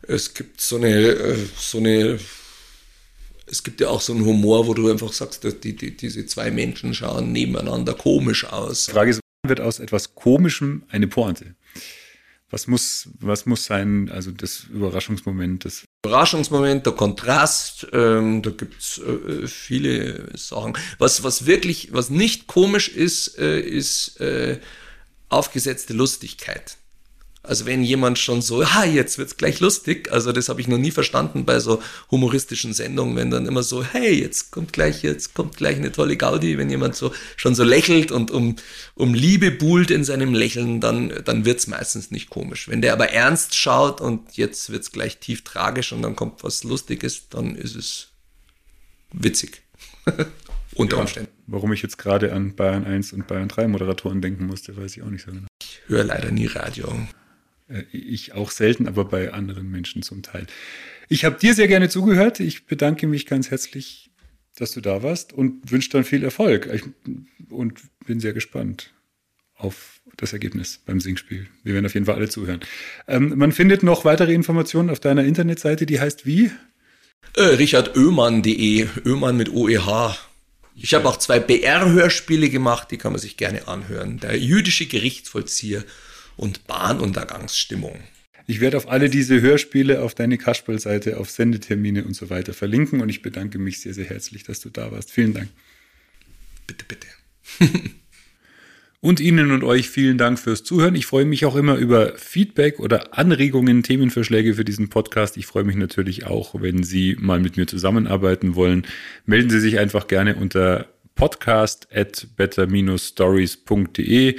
[0.03, 2.19] es gibt so eine, äh, so eine
[3.47, 6.25] es gibt ja auch so einen Humor, wo du einfach sagst, dass die, die, diese
[6.27, 8.87] zwei Menschen schauen nebeneinander komisch aus.
[8.87, 11.55] Die Frage ist, wird aus etwas Komischem eine Pointe?
[12.51, 18.99] Was muss, was muss sein, also das Überraschungsmoment, das Überraschungsmoment, der Kontrast, ähm, da gibt's
[18.99, 20.77] äh, viele Sachen.
[20.99, 24.61] Was, was wirklich, was nicht komisch ist, äh, ist äh,
[25.31, 26.77] aufgesetzte Lustigkeit.
[27.47, 30.79] Also wenn jemand schon so, ha, jetzt wird's gleich lustig, also das habe ich noch
[30.79, 35.35] nie verstanden bei so humoristischen Sendungen, wenn dann immer so, hey, jetzt kommt gleich, jetzt
[35.35, 38.57] kommt gleich eine tolle Gaudi, wenn jemand so schon so lächelt und um,
[38.95, 42.67] um Liebe buhlt in seinem Lächeln, dann, dann wird's meistens nicht komisch.
[42.69, 46.65] Wenn der aber ernst schaut und jetzt wird's gleich tief tragisch und dann kommt was
[46.65, 48.09] Lustiges, dann ist es
[49.13, 49.63] witzig.
[50.75, 51.31] Unter Umständen.
[51.47, 55.03] Warum ich jetzt gerade an Bayern 1 und Bayern 3 Moderatoren denken musste, weiß ich
[55.03, 55.47] auch nicht so genau.
[55.63, 56.91] Ich höre leider nie Radio.
[57.69, 60.47] Äh, ich auch selten, aber bei anderen Menschen zum Teil.
[61.09, 62.41] Ich habe dir sehr gerne zugehört.
[62.41, 64.11] Ich bedanke mich ganz herzlich,
[64.57, 66.69] dass du da warst und wünsche dann viel Erfolg.
[66.73, 66.83] Ich,
[67.51, 68.93] und bin sehr gespannt
[69.57, 71.47] auf das Ergebnis beim Singspiel.
[71.63, 72.61] Wir werden auf jeden Fall alle zuhören.
[73.09, 76.51] Ähm, man findet noch weitere Informationen auf deiner Internetseite, die heißt wie?
[77.37, 80.17] Äh, richardöhmann.de, Öhmann mit OEH.
[80.77, 84.19] Ich habe auch zwei BR-Hörspiele gemacht, die kann man sich gerne anhören.
[84.19, 85.85] Der jüdische Gerichtsvollzieher
[86.37, 87.99] und Bahnuntergangsstimmung.
[88.47, 93.01] Ich werde auf alle diese Hörspiele auf deine Kasperl-Seite, auf Sendetermine und so weiter verlinken
[93.01, 95.11] und ich bedanke mich sehr, sehr herzlich, dass du da warst.
[95.11, 95.49] Vielen Dank.
[96.67, 97.07] Bitte, bitte.
[99.01, 100.95] und Ihnen und euch vielen Dank fürs Zuhören.
[100.95, 105.39] Ich freue mich auch immer über Feedback oder Anregungen, Themenvorschläge für diesen Podcast.
[105.39, 108.87] Ich freue mich natürlich auch, wenn Sie mal mit mir zusammenarbeiten wollen.
[109.25, 114.37] Melden Sie sich einfach gerne unter podcast at better-stories.de.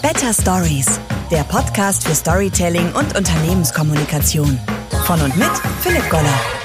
[0.01, 0.99] Better Stories,
[1.31, 4.57] der Podcast für Storytelling und Unternehmenskommunikation.
[5.05, 5.51] Von und mit
[5.81, 6.64] Philipp Goller.